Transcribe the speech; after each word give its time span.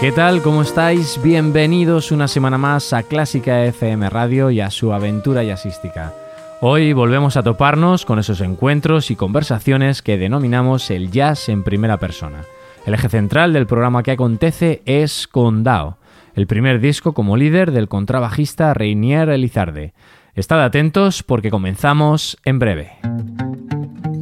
¿Qué 0.00 0.12
tal? 0.12 0.42
¿Cómo 0.42 0.60
estáis? 0.60 1.18
Bienvenidos 1.22 2.12
una 2.12 2.28
semana 2.28 2.58
más 2.58 2.92
a 2.92 3.02
Clásica 3.02 3.64
FM 3.64 4.10
Radio 4.10 4.50
y 4.50 4.60
a 4.60 4.70
su 4.70 4.92
aventura 4.92 5.42
jazzística. 5.42 6.12
Hoy 6.60 6.92
volvemos 6.92 7.38
a 7.38 7.42
toparnos 7.42 8.04
con 8.04 8.18
esos 8.18 8.42
encuentros 8.42 9.10
y 9.10 9.16
conversaciones 9.16 10.02
que 10.02 10.18
denominamos 10.18 10.90
el 10.90 11.10
jazz 11.10 11.48
en 11.48 11.64
primera 11.64 11.96
persona. 11.96 12.44
El 12.84 12.92
eje 12.92 13.08
central 13.08 13.54
del 13.54 13.66
programa 13.66 14.02
que 14.02 14.10
acontece 14.10 14.82
es 14.84 15.26
Condao, 15.26 15.96
el 16.34 16.46
primer 16.46 16.78
disco 16.78 17.14
como 17.14 17.38
líder 17.38 17.72
del 17.72 17.88
contrabajista 17.88 18.74
Reinier 18.74 19.30
Elizarde. 19.30 19.94
Estad 20.34 20.62
atentos 20.62 21.22
porque 21.22 21.50
comenzamos 21.50 22.36
en 22.44 22.58
breve. 22.58 22.92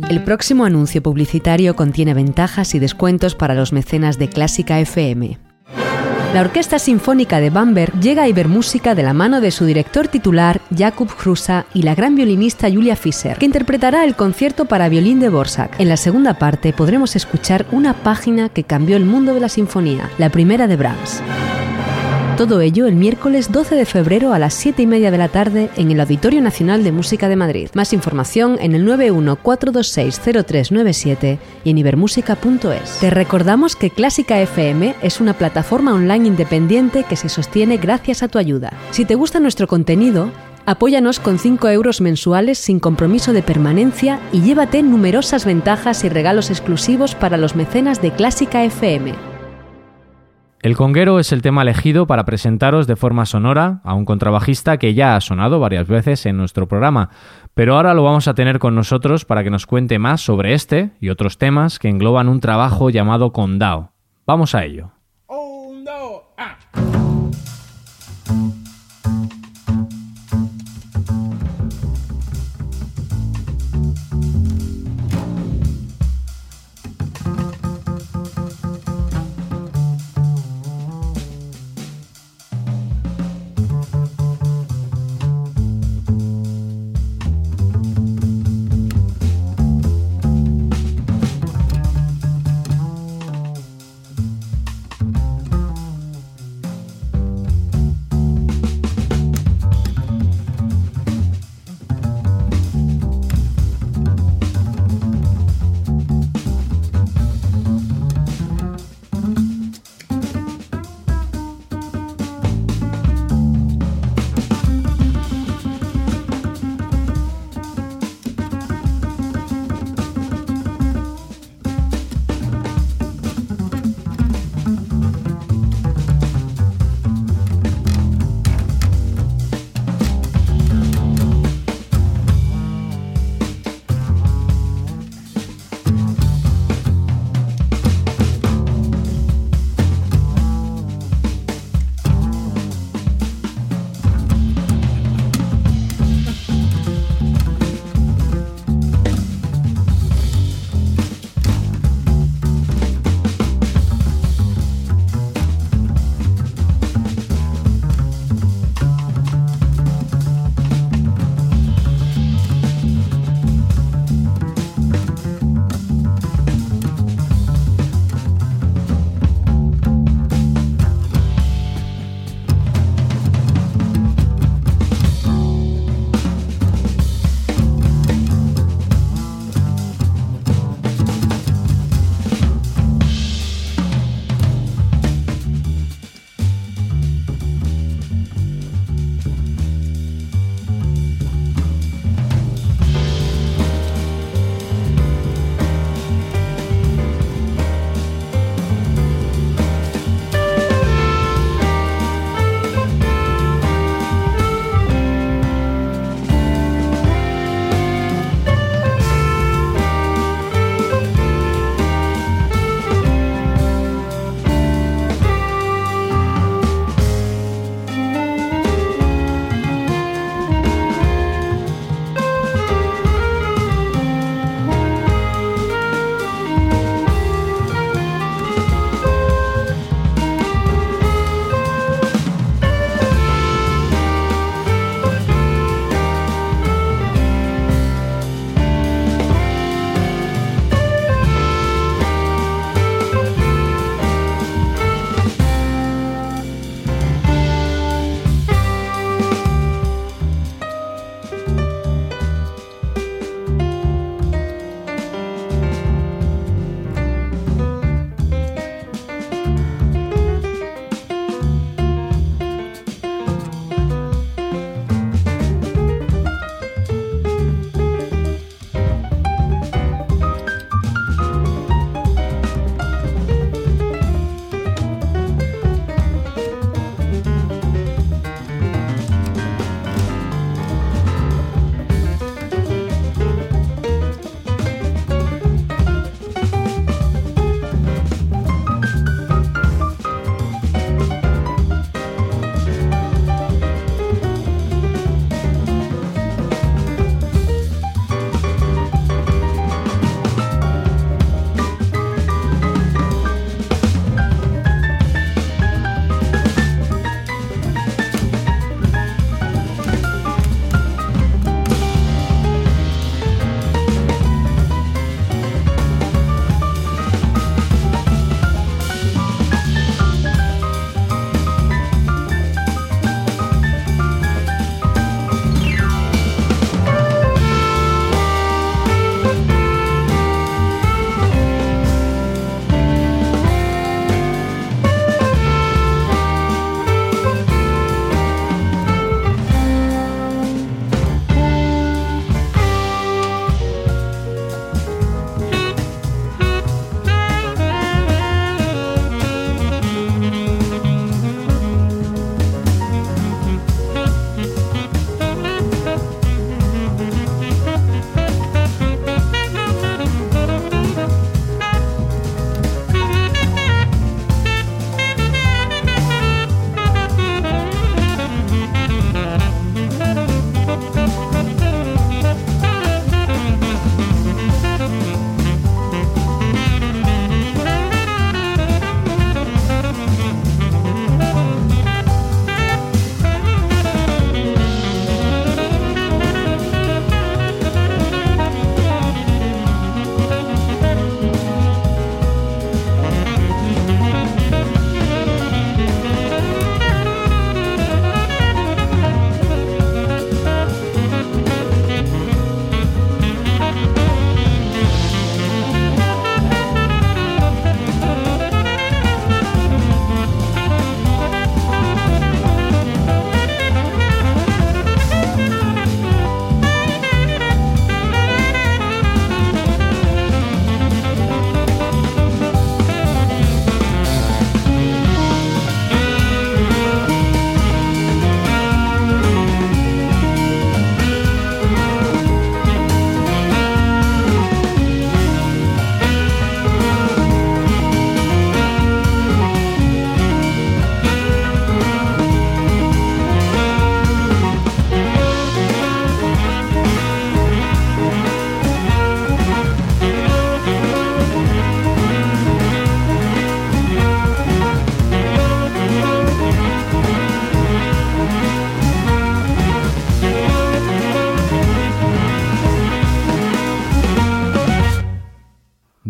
El 0.08 0.22
próximo 0.22 0.64
anuncio 0.64 1.02
publicitario 1.02 1.74
contiene 1.74 2.14
ventajas 2.14 2.77
y 2.77 2.78
descuentos 2.78 3.34
para 3.34 3.54
los 3.54 3.72
mecenas 3.72 4.18
de 4.18 4.28
Clásica 4.28 4.78
FM. 4.78 5.43
La 6.34 6.40
Orquesta 6.40 6.80
Sinfónica 6.80 7.38
de 7.38 7.48
Bamberg 7.48 7.92
llega 8.00 8.24
a 8.24 8.28
Ibermúsica 8.28 8.96
de 8.96 9.04
la 9.04 9.14
mano 9.14 9.40
de 9.40 9.52
su 9.52 9.66
director 9.66 10.08
titular, 10.08 10.60
Jakub 10.76 11.08
Hrusa, 11.16 11.64
y 11.72 11.82
la 11.82 11.94
gran 11.94 12.16
violinista 12.16 12.68
Julia 12.68 12.96
Fischer, 12.96 13.38
que 13.38 13.46
interpretará 13.46 14.02
el 14.02 14.16
concierto 14.16 14.64
para 14.64 14.88
violín 14.88 15.20
de 15.20 15.28
Borsak. 15.28 15.78
En 15.78 15.88
la 15.88 15.96
segunda 15.96 16.34
parte 16.34 16.72
podremos 16.72 17.14
escuchar 17.14 17.66
una 17.70 17.94
página 17.94 18.48
que 18.48 18.64
cambió 18.64 18.96
el 18.96 19.04
mundo 19.04 19.32
de 19.32 19.38
la 19.38 19.48
sinfonía, 19.48 20.10
la 20.18 20.28
primera 20.28 20.66
de 20.66 20.74
Brahms. 20.74 21.22
Todo 22.36 22.60
ello 22.60 22.86
el 22.88 22.96
miércoles 22.96 23.52
12 23.52 23.77
de 23.77 23.86
febrero 23.86 24.34
a 24.34 24.40
las 24.40 24.54
7 24.54 24.82
y 24.82 24.88
media 24.88 25.12
de 25.12 25.18
la 25.18 25.28
tarde 25.28 25.70
en 25.77 25.92
el 25.92 26.00
Auditorio 26.00 26.42
Nacional 26.42 26.82
de 26.82 26.91
Música 26.91 27.28
de 27.28 27.36
Madrid. 27.36 27.68
Más 27.74 27.92
información 27.92 28.58
en 28.60 28.74
el 28.74 28.84
914260397 28.88 31.38
y 31.62 31.70
en 31.70 31.78
ibermúsica.es. 31.78 32.98
Te 32.98 33.10
recordamos 33.10 33.76
que 33.76 33.91
Clásica 33.91 34.41
FM 34.41 34.96
es 35.00 35.20
una 35.20 35.34
plataforma 35.34 35.94
online 35.94 36.26
independiente 36.26 37.04
que 37.04 37.14
se 37.14 37.28
sostiene 37.28 37.76
gracias 37.76 38.24
a 38.24 38.28
tu 38.28 38.38
ayuda. 38.38 38.72
Si 38.91 39.04
te 39.04 39.14
gusta 39.14 39.38
nuestro 39.38 39.69
contenido, 39.69 40.32
Apóyanos 40.66 41.20
con 41.20 41.38
5 41.38 41.69
euros 41.69 42.00
mensuales 42.00 42.56
sin 42.56 42.80
compromiso 42.80 43.34
de 43.34 43.42
permanencia 43.42 44.19
y 44.32 44.41
llévate 44.41 44.82
numerosas 44.82 45.44
ventajas 45.44 46.04
y 46.04 46.08
regalos 46.08 46.48
exclusivos 46.48 47.14
para 47.14 47.36
los 47.36 47.54
mecenas 47.54 48.00
de 48.00 48.12
Clásica 48.12 48.64
FM. 48.64 49.33
El 50.64 50.78
conguero 50.78 51.18
es 51.18 51.30
el 51.30 51.42
tema 51.42 51.60
elegido 51.60 52.06
para 52.06 52.24
presentaros 52.24 52.86
de 52.86 52.96
forma 52.96 53.26
sonora 53.26 53.82
a 53.84 53.92
un 53.92 54.06
contrabajista 54.06 54.78
que 54.78 54.94
ya 54.94 55.14
ha 55.14 55.20
sonado 55.20 55.60
varias 55.60 55.86
veces 55.86 56.24
en 56.24 56.38
nuestro 56.38 56.66
programa, 56.68 57.10
pero 57.52 57.76
ahora 57.76 57.92
lo 57.92 58.02
vamos 58.02 58.28
a 58.28 58.34
tener 58.34 58.58
con 58.58 58.74
nosotros 58.74 59.26
para 59.26 59.44
que 59.44 59.50
nos 59.50 59.66
cuente 59.66 59.98
más 59.98 60.22
sobre 60.22 60.54
este 60.54 60.92
y 61.02 61.10
otros 61.10 61.36
temas 61.36 61.78
que 61.78 61.90
engloban 61.90 62.30
un 62.30 62.40
trabajo 62.40 62.88
llamado 62.88 63.30
Condao. 63.30 63.92
Vamos 64.26 64.54
a 64.54 64.64
ello. 64.64 64.92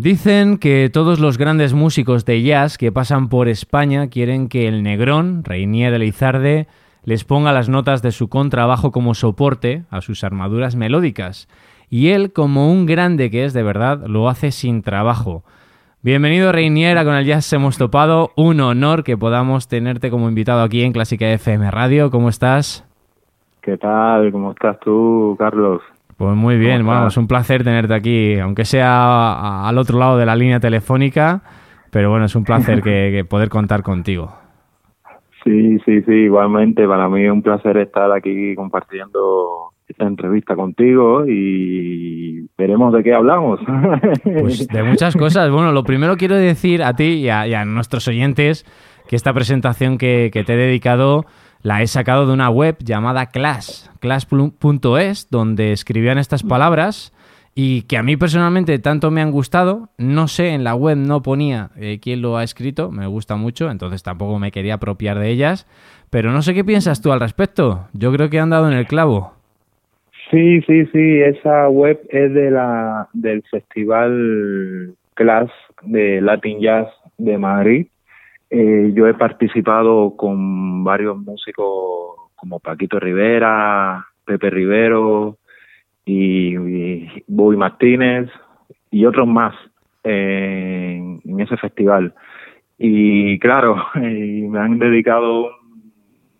Dicen 0.05 0.59
que 0.59 0.91
todos 0.93 1.19
los 1.19 1.39
grandes 1.39 1.73
músicos 1.73 2.25
de 2.25 2.43
jazz 2.43 2.77
que 2.77 2.91
pasan 2.91 3.27
por 3.27 3.47
España 3.47 4.07
quieren 4.07 4.49
que 4.49 4.67
el 4.67 4.83
Negrón, 4.83 5.43
Reinier 5.43 5.95
Elizarde, 5.95 6.67
les 7.03 7.23
ponga 7.23 7.51
las 7.51 7.69
notas 7.69 8.03
de 8.03 8.11
su 8.11 8.29
contrabajo 8.29 8.91
como 8.91 9.15
soporte 9.15 9.81
a 9.89 10.01
sus 10.01 10.23
armaduras 10.23 10.75
melódicas. 10.75 11.47
Y 11.89 12.09
él, 12.09 12.33
como 12.33 12.71
un 12.71 12.85
grande 12.85 13.31
que 13.31 13.45
es 13.45 13.53
de 13.53 13.63
verdad, 13.63 14.05
lo 14.05 14.29
hace 14.29 14.51
sin 14.51 14.83
trabajo. 14.83 15.43
Bienvenido 16.03 16.51
Reiniera, 16.51 17.03
con 17.03 17.15
el 17.15 17.25
Jazz 17.25 17.51
hemos 17.53 17.79
topado. 17.79 18.29
Un 18.35 18.61
honor 18.61 19.03
que 19.03 19.17
podamos 19.17 19.67
tenerte 19.67 20.11
como 20.11 20.29
invitado 20.29 20.61
aquí 20.61 20.83
en 20.83 20.93
Clásica 20.93 21.27
FM 21.31 21.71
Radio. 21.71 22.11
¿Cómo 22.11 22.29
estás? 22.29 22.85
¿Qué 23.59 23.75
tal? 23.79 24.31
¿Cómo 24.31 24.51
estás 24.51 24.79
tú, 24.81 25.35
Carlos? 25.39 25.81
Pues 26.17 26.33
muy 26.33 26.57
bien, 26.57 26.85
bueno, 26.85 27.07
es 27.07 27.17
un 27.17 27.27
placer 27.27 27.63
tenerte 27.63 27.93
aquí, 27.93 28.39
aunque 28.39 28.63
sea 28.63 29.67
al 29.67 29.77
otro 29.77 29.99
lado 29.99 30.17
de 30.17 30.25
la 30.25 30.35
línea 30.35 30.61
telefónica, 30.61 31.41
pero 31.91 32.09
bueno, 32.09 32.25
es 32.25 32.35
un 32.35 32.45
placer 32.45 32.81
que, 32.81 33.25
poder 33.29 33.49
contar 33.49 33.83
contigo. 33.83 34.33
Sí, 35.43 35.77
sí, 35.85 36.01
sí, 36.03 36.11
igualmente 36.11 36.87
para 36.87 37.09
mí 37.09 37.25
es 37.25 37.31
un 37.31 37.41
placer 37.41 37.77
estar 37.77 38.11
aquí 38.13 38.55
compartiendo 38.55 39.71
esta 39.87 40.05
entrevista 40.05 40.55
contigo 40.55 41.25
y 41.27 42.47
veremos 42.57 42.93
de 42.93 43.03
qué 43.03 43.13
hablamos. 43.13 43.59
Pues 44.23 44.67
de 44.67 44.83
muchas 44.83 45.15
cosas. 45.17 45.51
Bueno, 45.51 45.73
lo 45.73 45.83
primero 45.83 46.15
quiero 46.15 46.35
decir 46.35 46.81
a 46.81 46.93
ti 46.93 47.25
y 47.25 47.29
a, 47.29 47.65
nuestros 47.65 48.07
oyentes 48.07 48.65
que 49.07 49.17
esta 49.17 49.33
presentación 49.33 49.97
que, 49.97 50.31
que 50.31 50.43
te 50.43 50.53
he 50.53 50.57
dedicado 50.57 51.25
la 51.65 51.81
he 51.81 51.87
sacado 51.87 52.27
de 52.27 52.33
una 52.33 52.51
web 52.51 52.77
llamada 52.77 53.31
Class, 53.31 53.91
class.es, 53.99 55.29
donde 55.31 55.71
escribían 55.71 56.19
estas 56.19 56.45
mm. 56.45 56.47
palabras 56.47 57.11
y 57.55 57.81
que 57.87 57.97
a 57.97 58.03
mí 58.03 58.17
personalmente 58.17 58.77
tanto 58.77 59.09
me 59.09 59.21
han 59.21 59.31
gustado. 59.31 59.89
No 59.97 60.27
sé, 60.27 60.49
en 60.49 60.63
la 60.63 60.75
web 60.75 60.95
no 60.95 61.23
ponía 61.23 61.71
eh, 61.75 61.97
quién 61.99 62.21
lo 62.21 62.37
ha 62.37 62.43
escrito, 62.43 62.91
me 62.91 63.07
gusta 63.07 63.35
mucho, 63.35 63.71
entonces 63.71 64.03
tampoco 64.03 64.37
me 64.37 64.51
quería 64.51 64.75
apropiar 64.75 65.17
de 65.17 65.29
ellas. 65.29 65.65
Pero 66.11 66.31
no 66.31 66.43
sé 66.43 66.53
qué 66.53 66.63
piensas 66.63 67.01
tú 67.01 67.11
al 67.11 67.19
respecto. 67.19 67.87
Yo 67.93 68.13
creo 68.13 68.29
que 68.29 68.39
han 68.39 68.51
dado 68.51 68.69
en 68.69 68.77
el 68.77 68.85
clavo. 68.85 69.33
Sí, 70.29 70.61
sí, 70.67 70.85
sí, 70.93 71.21
esa 71.21 71.67
web 71.69 71.99
es 72.09 72.31
de 72.31 72.51
la 72.51 73.07
del 73.13 73.41
Festival 73.49 74.93
Class 75.15 75.49
de 75.81 76.21
Latin 76.21 76.61
Jazz 76.61 76.89
de 77.17 77.39
Madrid 77.39 77.87
eh, 78.49 78.91
yo 78.93 79.07
he 79.07 79.13
participado 79.13 80.15
con 80.15 80.83
varios 80.83 81.17
músicos 81.17 82.31
como 82.35 82.59
Paquito 82.59 82.99
Rivera, 82.99 84.05
Pepe 84.23 84.49
Rivero 84.49 85.37
y, 86.05 86.55
y 86.55 87.23
Martínez 87.27 88.29
y 88.91 89.05
otros 89.05 89.27
más 89.27 89.55
en, 90.03 91.39
ese 91.39 91.57
festival. 91.57 92.13
Y 92.77 93.39
claro, 93.39 93.77
me 93.95 94.59
han 94.59 94.79
dedicado 94.79 95.49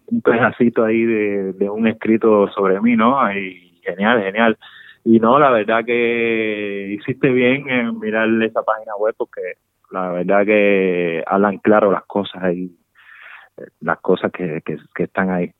un, 0.08 0.22
pedacito 0.22 0.84
ahí 0.84 1.04
de, 1.04 1.70
un 1.70 1.88
escrito 1.88 2.48
sobre 2.50 2.80
mí, 2.82 2.96
¿no? 2.96 3.18
Y 3.34 3.80
genial, 3.84 4.22
genial. 4.22 4.58
Y 5.04 5.20
no, 5.20 5.38
la 5.40 5.52
verdad 5.52 5.86
que 5.86 6.98
hiciste 7.00 7.30
bien 7.30 7.70
en 7.70 8.00
mirar 8.00 8.28
esa 8.42 8.64
página 8.64 8.96
web 8.98 9.14
porque 9.18 9.42
la 9.96 10.10
verdad 10.10 10.46
que 10.46 11.24
hablan 11.26 11.58
claro 11.60 11.92
las 11.92 12.04
cosas 12.04 12.54
y 12.54 12.78
las 13.80 14.00
cosas 14.00 14.32
que, 14.32 14.62
están 14.98 15.30
ahí. 15.30 15.54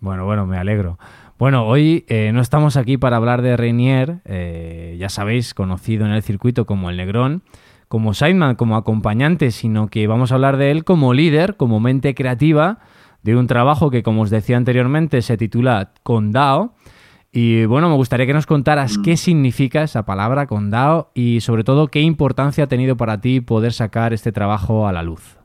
Bueno, 0.00 0.24
bueno, 0.24 0.46
me 0.46 0.58
alegro. 0.58 0.98
Bueno, 1.38 1.66
hoy 1.66 2.04
eh, 2.08 2.32
no 2.32 2.40
estamos 2.40 2.76
aquí 2.76 2.96
para 2.96 3.16
hablar 3.16 3.42
de 3.42 3.56
Reinier, 3.56 4.20
eh, 4.24 4.96
ya 4.98 5.08
sabéis, 5.08 5.54
conocido 5.54 6.04
en 6.04 6.12
el 6.12 6.22
circuito 6.22 6.66
como 6.66 6.90
el 6.90 6.96
Negrón, 6.96 7.42
como 7.88 8.14
sideman, 8.14 8.56
como 8.56 8.76
acompañante, 8.76 9.50
sino 9.52 9.88
que 9.88 10.06
vamos 10.06 10.32
a 10.32 10.34
hablar 10.34 10.56
de 10.56 10.70
él 10.72 10.84
como 10.84 11.14
líder, 11.14 11.56
como 11.56 11.78
mente 11.78 12.14
creativa 12.14 12.78
de 13.22 13.36
un 13.36 13.46
trabajo 13.46 13.90
que, 13.90 14.02
como 14.02 14.22
os 14.22 14.30
decía 14.30 14.56
anteriormente, 14.56 15.22
se 15.22 15.36
titula 15.36 15.92
Condao 16.02 16.74
y 17.38 17.66
bueno, 17.66 17.90
me 17.90 17.96
gustaría 17.96 18.24
que 18.24 18.32
nos 18.32 18.46
contaras 18.46 18.96
mm. 18.96 19.02
qué 19.02 19.18
significa 19.18 19.82
esa 19.82 20.06
palabra 20.06 20.46
condado 20.46 21.10
y 21.12 21.40
sobre 21.40 21.64
todo 21.64 21.88
qué 21.88 22.00
importancia 22.00 22.64
ha 22.64 22.66
tenido 22.66 22.96
para 22.96 23.20
ti 23.20 23.42
poder 23.42 23.72
sacar 23.72 24.14
este 24.14 24.32
trabajo 24.32 24.88
a 24.88 24.92
la 24.94 25.02
luz. 25.02 25.38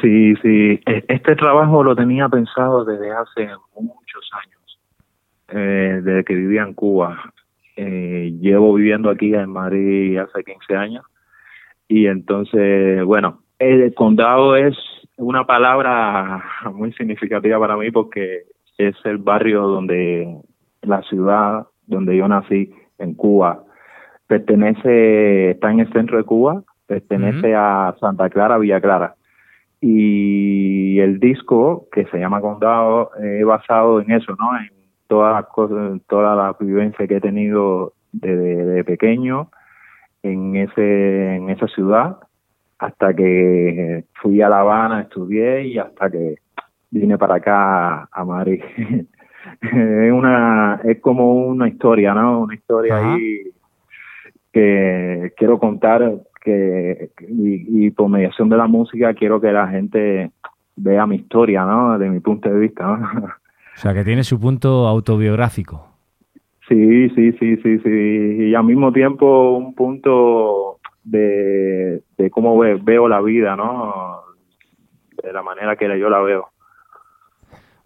Sí, 0.00 0.36
sí, 0.36 0.78
e, 0.86 1.04
este 1.08 1.34
trabajo 1.34 1.82
lo 1.82 1.96
tenía 1.96 2.28
pensado 2.28 2.84
desde 2.84 3.10
hace 3.10 3.48
muchos 3.74 4.30
años, 4.44 4.78
eh, 5.48 6.00
desde 6.04 6.22
que 6.22 6.34
vivía 6.36 6.62
en 6.62 6.72
Cuba. 6.72 7.32
Eh, 7.74 8.34
llevo 8.40 8.72
viviendo 8.72 9.10
aquí 9.10 9.34
en 9.34 9.50
Madrid 9.50 10.16
hace 10.18 10.44
15 10.44 10.76
años 10.76 11.04
y 11.88 12.06
entonces, 12.06 13.04
bueno, 13.04 13.40
el 13.58 13.92
condado 13.94 14.54
es 14.54 14.76
una 15.16 15.46
palabra 15.46 16.44
muy 16.72 16.92
significativa 16.92 17.58
para 17.58 17.76
mí 17.76 17.90
porque 17.90 18.42
es 18.78 18.94
el 19.04 19.18
barrio 19.18 19.62
donde 19.62 20.42
la 20.82 21.02
ciudad 21.02 21.66
donde 21.86 22.16
yo 22.16 22.28
nací, 22.28 22.72
en 22.98 23.14
Cuba, 23.14 23.64
pertenece, 24.26 25.50
está 25.50 25.70
en 25.70 25.80
el 25.80 25.92
centro 25.92 26.18
de 26.18 26.24
Cuba, 26.24 26.62
pertenece 26.86 27.54
a 27.54 27.94
Santa 28.00 28.30
Clara, 28.30 28.58
Villa 28.58 28.80
Clara. 28.80 29.16
Y 29.80 31.00
el 31.00 31.18
disco, 31.18 31.88
que 31.90 32.04
se 32.06 32.18
llama 32.18 32.40
Condado, 32.40 33.10
es 33.20 33.44
basado 33.44 34.00
en 34.00 34.12
eso, 34.12 34.36
¿no? 34.38 34.56
En 34.56 34.70
todas 35.08 35.34
las 35.34 35.46
cosas, 35.46 36.00
toda 36.08 36.36
la 36.36 36.56
vivencia 36.58 37.06
que 37.06 37.16
he 37.16 37.20
tenido 37.20 37.92
desde 38.12 38.84
pequeño 38.84 39.50
en 40.22 40.56
ese 40.56 41.36
en 41.36 41.50
esa 41.50 41.66
ciudad 41.66 42.18
hasta 42.78 43.14
que 43.14 44.04
fui 44.20 44.42
a 44.42 44.48
La 44.48 44.60
Habana, 44.60 45.02
estudié 45.02 45.66
y 45.66 45.78
hasta 45.78 46.10
que 46.10 46.36
vine 46.90 47.16
para 47.18 47.36
acá 47.36 48.08
a 48.10 48.24
Madrid. 48.24 48.62
es 49.72 50.12
una 50.12 50.80
es 50.84 51.00
como 51.00 51.32
una 51.46 51.68
historia, 51.68 52.14
¿no? 52.14 52.40
Una 52.40 52.54
historia 52.54 52.96
ahí 52.96 53.50
que 54.52 55.32
quiero 55.36 55.58
contar 55.58 56.20
que 56.40 57.10
y, 57.28 57.90
por 57.90 58.08
mediación 58.08 58.48
de 58.48 58.56
la 58.56 58.66
música 58.66 59.14
quiero 59.14 59.40
que 59.40 59.52
la 59.52 59.68
gente 59.68 60.30
vea 60.76 61.06
mi 61.06 61.16
historia, 61.16 61.64
¿no? 61.64 61.98
De 61.98 62.10
mi 62.10 62.20
punto 62.20 62.48
de 62.50 62.58
vista, 62.58 62.98
O 63.74 63.78
sea, 63.78 63.94
que 63.94 64.04
tiene 64.04 64.22
su 64.22 64.38
punto 64.38 64.86
autobiográfico. 64.86 65.88
Sí, 66.68 67.08
sí, 67.10 67.32
sí, 67.32 67.56
sí, 67.56 67.78
sí. 67.78 67.88
Y 67.88 68.54
al 68.54 68.64
mismo 68.64 68.92
tiempo 68.92 69.56
un 69.56 69.74
punto 69.74 70.78
de, 71.02 72.02
de 72.18 72.30
cómo 72.30 72.58
veo 72.58 73.08
la 73.08 73.20
vida, 73.22 73.56
¿no? 73.56 74.20
De 75.22 75.32
la 75.32 75.42
manera 75.42 75.76
que 75.76 75.86
yo 75.98 76.10
la 76.10 76.20
veo. 76.20 76.51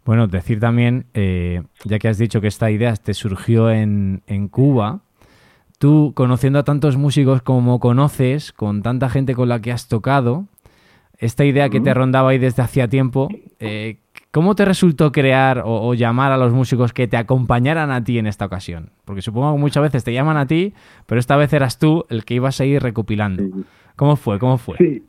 Bueno, 0.07 0.29
decir 0.29 0.61
también, 0.61 1.07
eh, 1.15 1.63
ya 1.85 1.99
que 1.99 2.09
has 2.09 2.17
dicho 2.17 2.41
que 2.41 2.47
esta 2.47 2.71
idea 2.71 2.95
te 2.95 3.13
surgió 3.13 3.71
en, 3.71 4.23
en 4.29 4.47
Cuba, 4.47 5.01
tú 5.79 6.13
conociendo 6.15 6.61
a 6.61 6.65
tantos 6.65 6.97
músicos 6.97 7.43
como 7.43 7.81
conoces, 7.81 8.53
con 8.53 8.83
tanta 8.83 9.11
gente 9.11 9.35
con 9.35 9.49
la 9.49 9.61
que 9.61 9.73
has 9.73 9.89
tocado, 9.89 10.47
esta 11.19 11.45
idea 11.45 11.71
que 11.71 11.81
te 11.81 11.93
rondaba 11.95 12.31
ahí 12.31 12.39
desde 12.39 12.63
hacía 12.63 12.89
tiempo, 12.89 13.29
eh, 13.59 13.99
¿cómo 14.31 14.55
te 14.55 14.65
resultó 14.65 15.13
crear 15.13 15.63
o, 15.65 15.95
llamar 15.95 16.31
a 16.31 16.37
los 16.37 16.53
músicos 16.53 16.93
que 16.93 17.09
te 17.09 17.17
acompañaran 17.17 17.91
a 17.91 18.05
ti 18.05 18.19
en 18.19 18.27
esta 18.27 18.45
ocasión? 18.45 18.91
Porque 19.05 19.23
supongo 19.23 19.55
que 19.55 19.59
muchas 19.59 19.83
veces 19.83 20.05
te 20.05 20.13
llaman 20.13 20.37
a 20.37 20.47
ti, 20.47 20.75
pero 21.07 21.19
esta 21.19 21.37
vez 21.37 21.53
eras 21.53 21.79
tú 21.79 22.05
el 22.11 22.25
que 22.25 22.35
ibas 22.35 22.61
a 22.61 22.65
ir 22.65 22.83
recopilando. 22.83 23.43
¿Cómo 23.97 24.17
fue? 24.17 24.39
¿Cómo 24.39 24.59
fue? 24.59 24.77
Sí, 24.77 25.03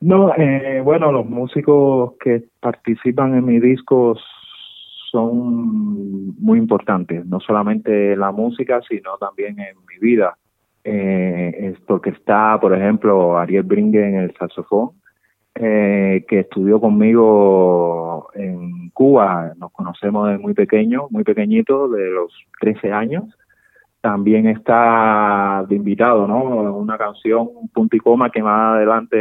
no, 0.00 0.34
eh, 0.36 0.80
bueno, 0.84 1.10
los 1.12 1.26
músicos 1.26 2.14
que 2.20 2.44
participan 2.60 3.34
en 3.34 3.44
mi 3.44 3.60
disco 3.60 4.16
son 5.10 6.36
muy 6.38 6.58
importantes, 6.58 7.24
no 7.26 7.40
solamente 7.40 8.12
en 8.12 8.20
la 8.20 8.32
música, 8.32 8.80
sino 8.88 9.16
también 9.18 9.58
en 9.58 9.76
mi 9.88 9.98
vida. 10.00 10.36
Eh, 10.84 11.72
es 11.72 11.80
porque 11.80 12.10
está, 12.10 12.58
por 12.60 12.74
ejemplo, 12.76 13.38
Ariel 13.38 13.62
Bringue 13.62 14.06
en 14.06 14.16
el 14.16 14.34
saxofón, 14.36 14.90
eh, 15.54 16.24
que 16.28 16.40
estudió 16.40 16.78
conmigo 16.80 18.28
en 18.34 18.90
Cuba. 18.90 19.52
Nos 19.56 19.72
conocemos 19.72 20.28
de 20.28 20.38
muy 20.38 20.54
pequeño, 20.54 21.06
muy 21.10 21.24
pequeñito, 21.24 21.88
de 21.88 22.10
los 22.10 22.32
13 22.60 22.92
años 22.92 23.24
también 24.06 24.46
está 24.46 25.66
de 25.68 25.74
invitado, 25.74 26.28
¿no? 26.28 26.40
Una 26.76 26.96
canción, 26.96 27.48
punto 27.74 27.96
y 27.96 27.98
coma, 27.98 28.30
que 28.30 28.40
más 28.40 28.76
adelante, 28.76 29.16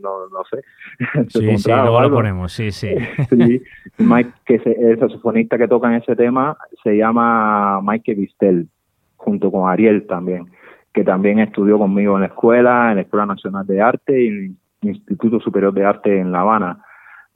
no, 0.00 0.26
no 0.30 0.42
sé. 0.50 0.64
Sí, 1.28 1.58
sí, 1.58 1.70
luego 1.70 2.00
lo 2.00 2.10
ponemos, 2.10 2.50
sí, 2.50 2.72
sí. 2.72 2.94
sí, 3.28 3.62
Mike, 3.98 4.32
que 4.46 4.54
es 4.54 4.66
el 4.66 4.98
saxofonista 4.98 5.58
que 5.58 5.68
toca 5.68 5.88
en 5.88 6.00
ese 6.00 6.16
tema, 6.16 6.56
se 6.82 6.96
llama 6.96 7.82
Mike 7.82 8.14
Vistel, 8.14 8.68
junto 9.16 9.52
con 9.52 9.70
Ariel 9.70 10.06
también, 10.06 10.46
que 10.94 11.04
también 11.04 11.38
estudió 11.38 11.76
conmigo 11.76 12.14
en 12.14 12.22
la 12.22 12.28
escuela, 12.28 12.88
en 12.88 12.96
la 12.96 13.02
Escuela 13.02 13.26
Nacional 13.26 13.66
de 13.66 13.82
Arte 13.82 14.18
y 14.18 14.28
en 14.28 14.56
el 14.80 14.88
Instituto 14.88 15.40
Superior 15.40 15.74
de 15.74 15.84
Arte 15.84 16.18
en 16.18 16.32
La 16.32 16.40
Habana. 16.40 16.82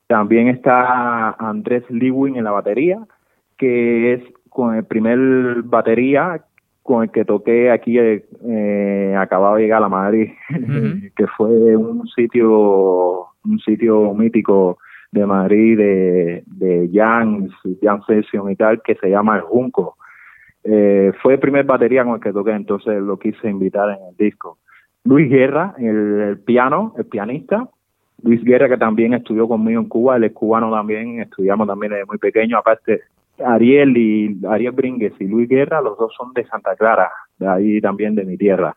También 0.06 0.48
está 0.48 1.32
Andrés 1.32 1.84
Lewin 1.90 2.36
en 2.36 2.44
la 2.44 2.52
batería, 2.52 3.00
que 3.58 4.14
es 4.14 4.22
con 4.48 4.74
el 4.74 4.86
primer 4.86 5.62
batería 5.62 6.40
con 6.86 7.02
el 7.02 7.10
que 7.10 7.24
toqué 7.24 7.70
aquí, 7.70 7.98
eh, 7.98 9.14
acababa 9.18 9.56
de 9.56 9.62
llegar 9.64 9.82
a 9.82 9.88
Madrid, 9.88 10.30
que 11.16 11.26
fue 11.36 11.76
un 11.76 12.06
sitio, 12.08 13.26
un 13.44 13.58
sitio 13.64 14.14
mítico 14.14 14.78
de 15.12 15.26
Madrid 15.26 15.76
de, 15.76 16.44
de 16.46 16.90
Jan, 16.92 17.48
Jan 17.82 18.02
Session 18.06 18.50
y 18.50 18.56
tal, 18.56 18.80
que 18.82 18.94
se 18.94 19.10
llama 19.10 19.36
El 19.36 19.42
Junco. 19.42 19.96
Eh, 20.64 21.12
fue 21.22 21.34
el 21.34 21.38
primer 21.38 21.64
batería 21.64 22.04
con 22.04 22.14
el 22.14 22.20
que 22.20 22.32
toqué, 22.32 22.52
entonces 22.52 23.00
lo 23.00 23.18
quise 23.18 23.48
invitar 23.48 23.90
en 23.90 24.04
el 24.08 24.16
disco. 24.16 24.58
Luis 25.04 25.30
Guerra, 25.30 25.74
el, 25.78 26.38
piano, 26.44 26.94
el 26.98 27.06
pianista. 27.06 27.68
Luis 28.22 28.42
Guerra, 28.42 28.68
que 28.68 28.76
también 28.76 29.14
estudió 29.14 29.46
conmigo 29.46 29.80
en 29.80 29.88
Cuba, 29.88 30.16
él 30.16 30.24
es 30.24 30.32
cubano 30.32 30.70
también, 30.70 31.20
estudiamos 31.20 31.68
también 31.68 31.92
desde 31.92 32.06
muy 32.06 32.18
pequeño. 32.18 32.58
Aparte, 32.58 33.02
Ariel 33.44 33.96
y 33.96 34.38
Ariel 34.48 34.72
Bringues 34.72 35.14
y 35.18 35.24
Luis 35.24 35.48
Guerra, 35.48 35.80
los 35.80 35.98
dos 35.98 36.12
son 36.16 36.32
de 36.32 36.46
Santa 36.46 36.74
Clara, 36.76 37.10
de 37.38 37.48
ahí 37.48 37.80
también 37.80 38.14
de 38.14 38.24
mi 38.24 38.36
tierra. 38.36 38.76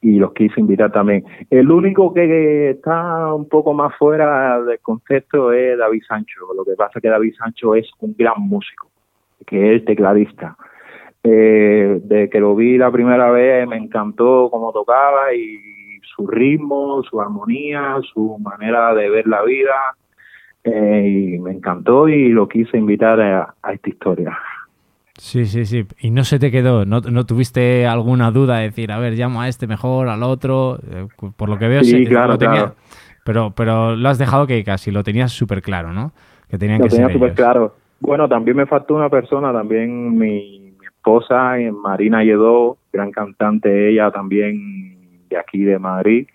Y 0.00 0.18
los 0.18 0.32
quise 0.32 0.60
invitar 0.60 0.92
también. 0.92 1.24
El 1.50 1.70
único 1.70 2.14
que 2.14 2.70
está 2.70 3.34
un 3.34 3.48
poco 3.48 3.74
más 3.74 3.96
fuera 3.96 4.62
del 4.62 4.78
concepto 4.78 5.52
es 5.52 5.76
David 5.76 6.02
Sancho. 6.06 6.54
Lo 6.56 6.64
que 6.64 6.76
pasa 6.76 6.92
es 6.96 7.02
que 7.02 7.08
David 7.08 7.34
Sancho 7.36 7.74
es 7.74 7.90
un 7.98 8.14
gran 8.16 8.40
músico, 8.40 8.88
que 9.44 9.74
es 9.74 9.84
tecladista. 9.84 10.56
Eh, 11.24 12.00
de 12.04 12.30
que 12.30 12.38
lo 12.38 12.54
vi 12.54 12.78
la 12.78 12.92
primera 12.92 13.30
vez 13.32 13.66
me 13.66 13.76
encantó 13.76 14.48
cómo 14.52 14.72
tocaba 14.72 15.34
y 15.34 15.58
su 16.14 16.28
ritmo, 16.28 17.02
su 17.02 17.20
armonía, 17.20 17.96
su 18.12 18.38
manera 18.38 18.94
de 18.94 19.10
ver 19.10 19.26
la 19.26 19.42
vida 19.42 19.74
eh, 20.64 21.34
y 21.34 21.38
me 21.38 21.52
encantó 21.52 22.08
y 22.08 22.28
lo 22.28 22.48
quise 22.48 22.76
invitar 22.76 23.20
a, 23.20 23.54
esta 23.72 23.88
historia. 23.88 24.38
Sí, 25.16 25.46
sí, 25.46 25.64
sí. 25.66 25.84
Y 26.00 26.10
no 26.10 26.24
se 26.24 26.38
te 26.38 26.50
quedó, 26.50 26.84
¿No, 26.84 27.00
¿no, 27.00 27.26
tuviste 27.26 27.86
alguna 27.86 28.30
duda 28.30 28.58
de 28.58 28.64
decir, 28.64 28.92
a 28.92 28.98
ver, 28.98 29.14
llamo 29.14 29.42
a 29.42 29.48
este 29.48 29.66
mejor, 29.66 30.08
al 30.08 30.22
otro? 30.22 30.78
Eh, 30.90 31.08
por 31.36 31.48
lo 31.48 31.58
que 31.58 31.68
veo, 31.68 31.82
sí, 31.82 32.06
claro, 32.06 32.38
claro. 32.38 32.74
Pero, 33.24 33.50
pero 33.50 33.96
lo 33.96 34.08
has 34.08 34.18
dejado 34.18 34.46
que 34.46 34.62
casi 34.64 34.90
lo 34.90 35.02
tenías 35.02 35.32
súper 35.32 35.60
claro, 35.60 35.92
¿no? 35.92 36.12
Que 36.48 36.56
tenían 36.56 36.80
lo 36.80 36.86
tenía 36.86 37.10
súper 37.10 37.34
claro. 37.34 37.74
Bueno, 38.00 38.28
también 38.28 38.56
me 38.56 38.66
faltó 38.66 38.94
una 38.94 39.10
persona, 39.10 39.52
también 39.52 40.16
mi, 40.16 40.72
esposa, 40.82 41.56
Marina 41.82 42.22
Lledó, 42.22 42.76
gran 42.92 43.10
cantante 43.10 43.90
ella 43.90 44.10
también 44.10 45.26
de 45.28 45.38
aquí 45.38 45.64
de 45.64 45.78
Madrid, 45.78 46.26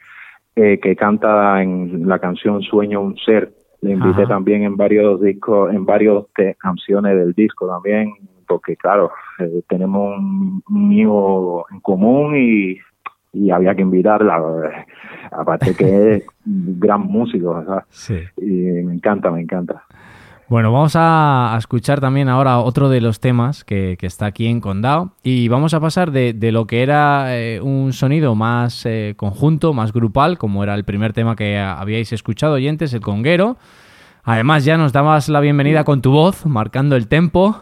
eh, 0.56 0.80
que 0.82 0.96
canta 0.96 1.62
en 1.62 2.08
la 2.08 2.20
canción 2.20 2.62
Sueño 2.62 3.02
un 3.02 3.18
ser. 3.18 3.52
Le 3.84 3.92
invité 3.92 4.26
también 4.26 4.64
en 4.64 4.78
varios 4.78 5.22
discos, 5.22 5.74
en 5.74 5.86
varios 5.86 6.28
canciones 6.58 7.18
del 7.18 7.34
disco 7.34 7.68
también, 7.68 8.14
porque 8.48 8.78
claro, 8.78 9.12
eh, 9.40 9.62
tenemos 9.68 10.18
un, 10.18 10.94
hijo 10.94 11.66
en 11.70 11.80
común 11.82 12.36
y, 12.38 12.78
y 13.34 13.52
había 13.52 13.76
que 13.76 13.82
invitarla. 13.82 14.86
Aparte 15.32 15.76
que 15.76 16.16
es 16.16 16.26
gran 16.46 17.02
músico, 17.02 17.64
Y 18.38 18.46
me 18.46 18.94
encanta, 18.94 19.32
me 19.32 19.42
encanta. 19.42 19.84
Bueno, 20.54 20.72
vamos 20.72 20.94
a, 20.96 21.56
escuchar 21.58 22.00
también 22.00 22.30
ahora 22.30 22.60
otro 22.60 22.88
de 22.88 23.02
los 23.02 23.20
temas 23.20 23.64
que, 23.64 23.98
está 24.00 24.28
aquí 24.28 24.46
en 24.46 24.62
Condado 24.62 25.16
y 25.24 25.48
vamos 25.48 25.74
a 25.74 25.80
pasar 25.80 26.12
de, 26.12 26.52
lo 26.52 26.68
que 26.68 26.84
era 26.84 27.36
eh, 27.36 27.60
un 27.60 27.92
sonido 27.92 28.36
más 28.36 28.86
eh, 28.86 29.16
conjunto, 29.18 29.74
más 29.74 29.92
grupal, 29.92 30.38
como 30.38 30.62
era 30.62 30.76
el 30.76 30.84
primer 30.84 31.12
tema 31.12 31.36
que 31.36 31.58
habíais 31.58 32.14
escuchado 32.14 32.54
oyentes, 32.54 32.94
el 32.94 33.02
conguero. 33.02 33.58
Además 34.24 34.64
ya 34.64 34.78
nos 34.78 34.94
dabas 34.94 35.28
la 35.28 35.40
bienvenida 35.40 35.86
con 35.86 36.04
tu 36.04 36.12
voz, 36.12 36.46
marcando 36.46 36.96
el 36.98 37.08
tempo 37.08 37.60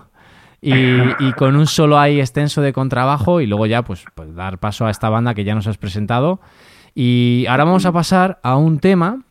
y, 0.62 1.32
con 1.38 1.56
un 1.56 1.68
solo 1.68 1.98
ahí 1.98 2.20
extenso 2.20 2.62
de 2.62 2.74
contrabajo 2.74 3.40
y 3.40 3.48
luego 3.48 3.68
ya 3.68 3.84
pues, 3.84 4.04
pues 4.16 4.36
dar 4.36 4.58
paso 4.58 4.86
a 4.86 4.92
esta 4.92 5.08
banda 5.08 5.34
que 5.34 5.46
ya 5.46 5.56
nos 5.56 5.66
has 5.66 5.78
presentado. 5.78 6.42
Y 6.94 7.46
ahora 7.48 7.64
vamos 7.64 7.86
a 7.86 7.94
pasar 7.94 8.42
a 8.44 8.58
un 8.58 8.80
tema 8.80 9.22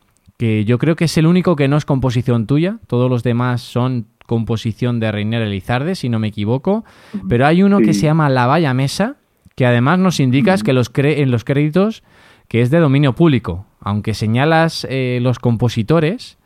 que 0.41 0.65
yo 0.65 0.79
creo 0.79 0.95
que 0.95 1.05
es 1.05 1.15
el 1.19 1.27
único 1.27 1.55
que 1.55 1.67
no 1.67 1.77
es 1.77 1.85
composición 1.85 2.47
tuya, 2.47 2.79
todos 2.87 3.11
los 3.11 3.21
demás 3.21 3.61
son 3.61 4.07
composición 4.25 4.99
de 4.99 5.11
Reiner 5.11 5.43
Elizarde, 5.43 5.93
si 5.93 6.09
no 6.09 6.17
me 6.17 6.29
equivoco, 6.29 6.83
pero 7.29 7.45
hay 7.45 7.61
uno 7.61 7.77
que 7.77 7.93
se 7.93 8.07
llama 8.07 8.27
La 8.27 8.47
Valla 8.47 8.73
Mesa, 8.73 9.17
que 9.53 9.67
además 9.67 9.99
nos 9.99 10.19
indicas 10.19 10.63
que 10.63 10.73
los 10.73 10.89
en 10.95 11.29
los 11.29 11.43
créditos 11.43 12.01
que 12.47 12.63
es 12.63 12.71
de 12.71 12.79
dominio 12.79 13.13
público, 13.13 13.67
aunque 13.81 14.15
señalas 14.15 14.87
eh, 14.89 15.19
los 15.21 15.37
compositores, 15.37 16.39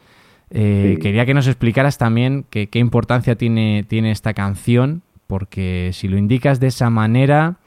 eh, 0.49 0.97
quería 1.01 1.25
que 1.25 1.33
nos 1.33 1.47
explicaras 1.47 1.97
también 1.97 2.45
qué 2.49 2.67
importancia 2.73 3.37
tiene, 3.37 3.85
tiene 3.87 4.11
esta 4.11 4.33
canción, 4.33 5.03
porque 5.25 5.91
si 5.93 6.09
lo 6.09 6.17
indicas 6.17 6.59
de 6.59 6.67
esa 6.67 6.89
manera, 6.89 7.59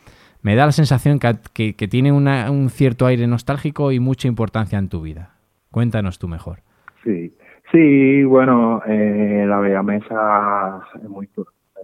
me 0.42 0.56
da 0.56 0.66
la 0.66 0.73
sensación 0.73 1.20
que, 1.20 1.75
que, 1.75 1.88
tiene 1.88 2.12
un 2.12 2.68
cierto 2.68 3.06
aire 3.06 3.26
nostálgico 3.26 3.92
y 3.92 3.99
mucha 3.99 4.28
importancia 4.28 4.78
en 4.78 4.90
tu 4.90 5.00
vida. 5.00 5.38
Cuéntanos 5.71 6.19
tú 6.19 6.29
mejor. 6.29 6.61
Sí, 7.05 7.35
sí, 7.71 8.25
bueno, 8.25 8.83
eh, 8.87 9.45
la 9.47 9.61
Bella 9.61 9.83
Mesa 9.83 10.83
es 10.95 11.09
muy, 11.09 11.29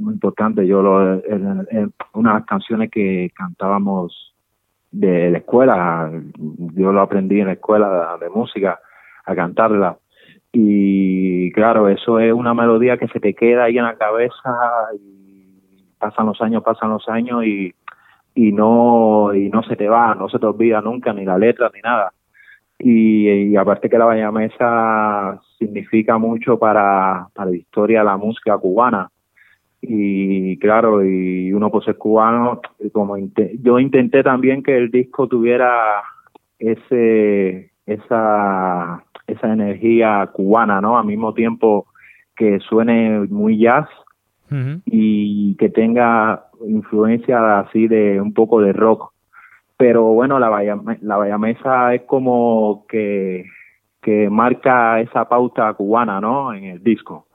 importante. 0.01 0.67
Yo 0.67 0.83
lo, 0.83 1.23
unas 2.15 2.45
canciones 2.47 2.91
que 2.91 3.31
cantábamos 3.35 4.35
de 4.91 5.31
la 5.31 5.39
escuela, 5.39 6.11
yo 6.75 6.93
lo 6.93 7.01
aprendí 7.01 7.41
en 7.41 7.47
la 7.47 7.53
escuela 7.55 8.17
de, 8.21 8.29
música 8.31 8.81
a 9.25 9.35
cantarla. 9.35 9.99
Y 10.53 11.53
claro, 11.53 11.89
eso 11.89 12.19
es 12.19 12.33
una 12.33 12.55
melodía 12.55 12.97
que 12.97 13.09
se 13.09 13.21
te 13.21 13.35
queda 13.35 13.65
ahí 13.65 13.79
en 13.79 13.85
la 13.85 13.97
cabeza 13.97 14.57
y 14.99 15.85
pasan 15.99 16.27
los 16.27 16.41
años, 16.41 16.63
pasan 16.63 16.91
los 16.91 17.09
años 17.09 17.45
y, 17.45 17.75
y 18.35 18.53
no 18.53 19.35
y 19.35 19.49
no 19.49 19.63
se 19.63 19.77
te 19.77 19.89
va, 19.89 20.15
no 20.15 20.29
se 20.29 20.39
te 20.39 20.47
olvida 20.47 20.81
nunca 20.81 21.13
ni 21.13 21.25
la 21.25 21.39
letra 21.39 21.71
ni 21.75 21.81
nada 21.81 22.13
y, 22.79 23.57
aparte 23.57 23.89
que 23.89 23.99
la 23.99 24.07
Bahía 24.07 24.31
Mesa 24.31 25.41
significa 25.59 26.19
mucho 26.19 26.59
para, 26.59 27.29
para 27.33 27.51
la 27.51 27.57
historia 27.57 28.01
de 28.01 28.05
la 28.05 28.17
música 28.17 28.59
cubana. 28.59 29.11
Y 29.81 30.57
claro 30.59 31.05
y 31.05 31.53
uno 31.53 31.71
por 31.71 31.85
ser 31.85 31.99
cubano 31.99 32.63
como 32.93 33.19
yo 33.63 33.79
intenté 33.79 34.23
también 34.23 34.63
que 34.63 34.79
el 34.79 34.91
disco 34.91 35.29
tuviera 35.29 36.03
ese 36.59 37.71
esa 37.85 39.05
esa 39.27 39.53
energía 39.53 40.31
cubana 40.33 40.81
no 40.81 40.99
al 40.99 41.05
mismo 41.05 41.35
tiempo 41.35 41.87
que 42.35 42.61
suene 42.61 43.27
muy 43.29 43.59
jazz 43.59 43.87
y 44.87 45.55
que 45.57 45.69
tenga 45.69 46.47
influencia 46.67 47.59
así 47.59 47.87
de 47.87 48.23
un 48.23 48.33
poco 48.33 48.63
de 48.63 48.73
rock 48.73 49.13
pero 49.77 50.05
bueno, 50.05 50.39
la 50.39 50.49
Bahía, 50.49 50.79
la 51.01 51.39
Mesa 51.39 51.95
es 51.95 52.03
como 52.03 52.85
que, 52.89 53.45
que 54.01 54.31
marca 54.31 55.01
esa 55.01 55.29
pauta 55.29 55.73
cubana, 55.75 56.21
¿no? 56.21 56.55
En 56.55 56.65
el 56.65 56.83
disco. 56.83 57.27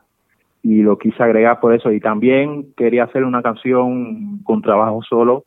Y 0.64 0.82
lo 0.82 0.98
quise 0.98 1.22
agregar 1.22 1.60
por 1.60 1.74
eso. 1.74 1.92
Y 1.92 2.00
también 2.00 2.74
quería 2.76 3.06
hacer 3.06 3.24
una 3.24 3.42
canción 3.42 4.40
con 4.44 4.62
trabajo 4.62 5.02
solo 5.04 5.46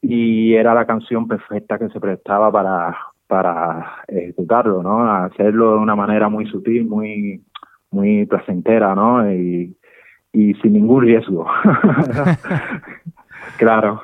y 0.00 0.54
era 0.54 0.74
la 0.74 0.86
canción 0.86 1.28
perfecta 1.28 1.78
que 1.78 1.88
se 1.88 2.00
prestaba 2.00 2.50
para, 2.50 2.96
para 3.26 4.02
ejecutarlo, 4.06 4.82
¿no? 4.82 5.10
Hacerlo 5.10 5.72
de 5.72 5.78
una 5.78 5.96
manera 5.96 6.28
muy 6.28 6.46
sutil, 6.46 6.86
muy, 6.86 7.42
muy 7.90 8.26
placentera, 8.26 8.94
¿no? 8.94 9.30
Y, 9.30 9.76
y 10.32 10.54
sin 10.54 10.74
ningún 10.74 11.02
riesgo. 11.02 11.46
claro. 13.58 14.00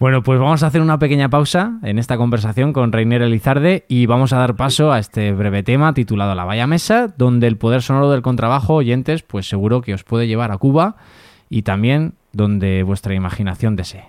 Bueno, 0.00 0.22
pues 0.22 0.40
vamos 0.40 0.62
a 0.62 0.66
hacer 0.68 0.80
una 0.80 0.98
pequeña 0.98 1.28
pausa 1.28 1.78
en 1.82 1.98
esta 1.98 2.16
conversación 2.16 2.72
con 2.72 2.90
Reiner 2.90 3.20
Elizarde 3.20 3.84
y 3.86 4.06
vamos 4.06 4.32
a 4.32 4.38
dar 4.38 4.56
paso 4.56 4.92
a 4.92 4.98
este 4.98 5.30
breve 5.32 5.62
tema 5.62 5.92
titulado 5.92 6.34
La 6.34 6.46
Valla 6.46 6.66
Mesa, 6.66 7.12
donde 7.18 7.46
el 7.46 7.58
poder 7.58 7.82
sonoro 7.82 8.10
del 8.10 8.22
contrabajo, 8.22 8.76
oyentes, 8.76 9.22
pues 9.22 9.46
seguro 9.46 9.82
que 9.82 9.92
os 9.92 10.02
puede 10.02 10.26
llevar 10.26 10.52
a 10.52 10.56
Cuba 10.56 10.96
y 11.50 11.62
también 11.62 12.14
donde 12.32 12.82
vuestra 12.82 13.12
imaginación 13.12 13.76
desee. 13.76 14.06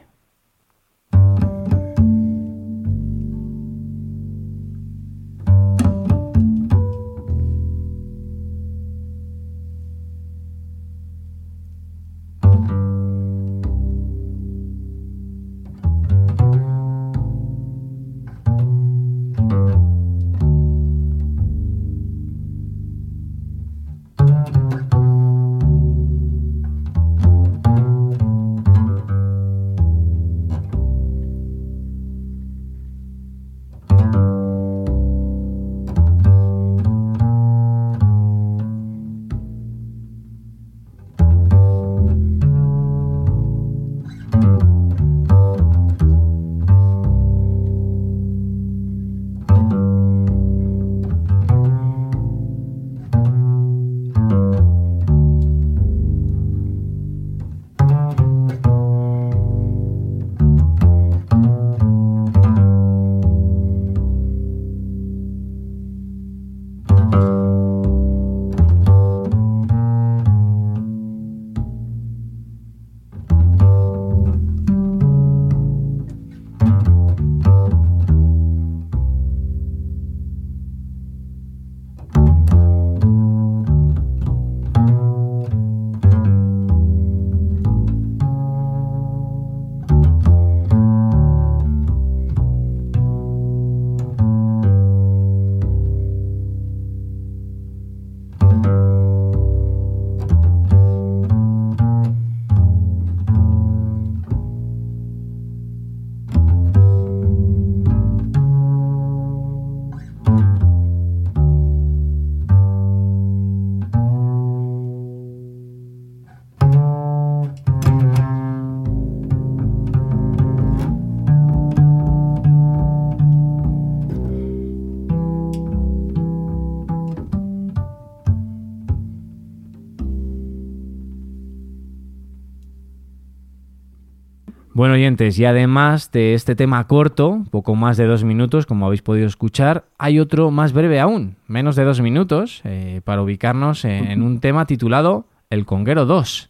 Bueno, 134.82 134.96
oyentes, 134.96 135.38
y 135.38 135.46
además 135.46 136.12
de 136.12 136.34
este 136.34 136.56
tema 136.56 136.88
corto, 136.88 137.44
poco 137.52 137.76
más 137.76 137.98
de 137.98 138.08
dos 138.08 138.24
minutos, 138.24 138.66
como 138.66 138.88
habéis 138.88 139.04
podido 139.04 139.28
escuchar, 139.28 139.86
hay 140.00 140.20
otro 140.20 140.50
más 140.50 140.74
breve 140.74 141.00
aún, 141.00 141.36
menos 141.46 141.76
de 141.76 141.84
dos 141.84 142.02
minutos, 142.02 142.62
eh, 142.64 143.02
para 143.04 143.22
ubicarnos 143.22 143.86
en, 143.86 144.24
un 144.24 144.40
tema 144.42 144.66
titulado 144.66 145.28
El 145.52 145.68
Conguero 145.68 146.08
2, 146.08 146.50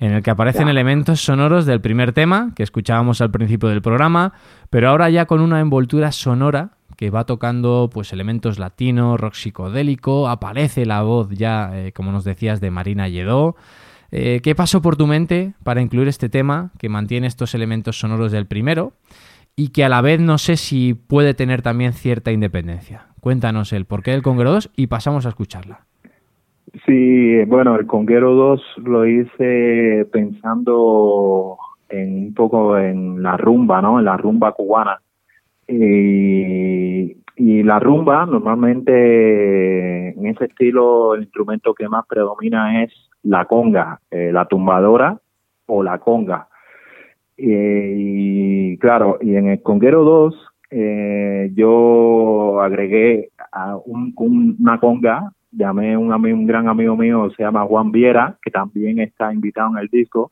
en 0.00 0.12
el 0.12 0.22
que 0.22 0.30
aparecen 0.30 0.68
elementos 0.68 1.22
sonoros 1.22 1.64
del 1.64 1.80
primer 1.80 2.12
tema 2.12 2.52
que 2.54 2.62
escuchábamos 2.62 3.22
al 3.22 3.30
principio 3.30 3.70
del 3.70 3.80
programa, 3.80 4.34
pero 4.68 4.90
ahora 4.90 5.08
ya 5.08 5.24
con 5.24 5.40
una 5.40 5.58
envoltura 5.58 6.12
sonora 6.12 6.72
que 6.98 7.08
va 7.08 7.24
tocando 7.24 7.88
pues 7.90 8.12
elementos 8.12 8.58
latinos, 8.58 9.18
rock 9.18 9.32
psicodélico, 9.32 10.28
aparece 10.28 10.84
la 10.84 11.00
voz 11.00 11.30
ya, 11.30 11.70
eh, 11.72 11.92
como 11.92 12.12
nos 12.12 12.24
decías, 12.24 12.60
de 12.60 12.70
Marina 12.70 13.08
Lledó, 13.08 13.56
eh, 14.12 14.40
¿Qué 14.42 14.54
pasó 14.54 14.82
por 14.82 14.96
tu 14.96 15.06
mente 15.06 15.54
para 15.64 15.80
incluir 15.80 16.06
este 16.06 16.28
tema 16.28 16.70
que 16.78 16.90
mantiene 16.90 17.26
estos 17.26 17.54
elementos 17.54 17.98
sonoros 17.98 18.30
del 18.30 18.46
primero 18.46 18.92
y 19.56 19.68
que 19.68 19.84
a 19.84 19.88
la 19.88 20.02
vez 20.02 20.20
no 20.20 20.36
sé 20.36 20.56
si 20.56 20.92
puede 20.92 21.32
tener 21.32 21.62
también 21.62 21.94
cierta 21.94 22.30
independencia? 22.30 23.06
Cuéntanos 23.20 23.72
el 23.72 23.86
porqué 23.86 24.10
del 24.10 24.22
Conguero 24.22 24.52
2 24.52 24.70
y 24.76 24.88
pasamos 24.88 25.24
a 25.24 25.30
escucharla. 25.30 25.86
Sí, 26.84 27.42
bueno, 27.46 27.76
el 27.76 27.86
Conguero 27.86 28.34
2 28.34 28.62
lo 28.84 29.06
hice 29.06 30.06
pensando 30.12 31.56
en 31.88 32.26
un 32.26 32.34
poco 32.34 32.78
en 32.78 33.22
la 33.22 33.38
rumba, 33.38 33.80
¿no? 33.80 33.98
En 33.98 34.04
la 34.04 34.18
rumba 34.18 34.52
cubana. 34.52 35.00
Y, 35.68 37.16
y 37.44 37.64
la 37.64 37.80
rumba, 37.80 38.24
normalmente 38.24 40.10
en 40.10 40.26
ese 40.26 40.44
estilo, 40.44 41.16
el 41.16 41.22
instrumento 41.22 41.74
que 41.74 41.88
más 41.88 42.06
predomina 42.06 42.84
es 42.84 42.92
la 43.24 43.46
conga, 43.46 43.98
eh, 44.12 44.30
la 44.32 44.44
tumbadora 44.44 45.18
o 45.66 45.82
la 45.82 45.98
conga. 45.98 46.46
y 47.36 48.78
claro, 48.78 49.18
y 49.20 49.34
en 49.34 49.48
el 49.48 49.60
Conguero 49.60 50.04
2 50.04 50.50
eh, 50.70 51.50
yo 51.56 52.60
agregué 52.60 53.30
a 53.50 53.76
un, 53.76 54.14
una 54.60 54.78
conga, 54.78 55.32
llamé 55.50 55.96
un, 55.96 56.12
un 56.12 56.46
gran 56.46 56.68
amigo 56.68 56.96
mío, 56.96 57.28
se 57.36 57.42
llama 57.42 57.66
Juan 57.66 57.90
Viera, 57.90 58.38
que 58.40 58.52
también 58.52 59.00
está 59.00 59.34
invitado 59.34 59.70
en 59.72 59.78
el 59.78 59.88
disco, 59.88 60.30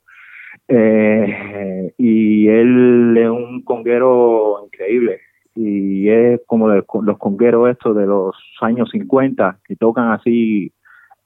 eh, 0.68 1.92
y 1.98 2.46
él 2.46 3.16
es 3.18 3.30
un 3.30 3.62
conguero 3.62 4.64
increíble 4.64 5.22
y 5.62 6.08
es 6.08 6.40
como 6.46 6.68
los 6.68 7.18
congueros 7.18 7.68
estos 7.68 7.94
de 7.94 8.06
los 8.06 8.34
años 8.62 8.88
50 8.90 9.58
que 9.62 9.76
tocan 9.76 10.10
así 10.10 10.72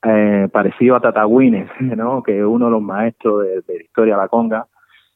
eh, 0.03 0.49
parecido 0.53 0.97
a 0.97 1.01
Tatagüines, 1.01 1.71
que 2.27 2.39
es 2.39 2.45
uno 2.45 2.65
de 2.65 2.71
los 2.73 2.83
maestros 2.83 3.45
de, 3.45 3.63
la 3.67 3.83
historia 3.83 4.17
de 4.17 4.23
la 4.23 4.29
conga, 4.29 4.67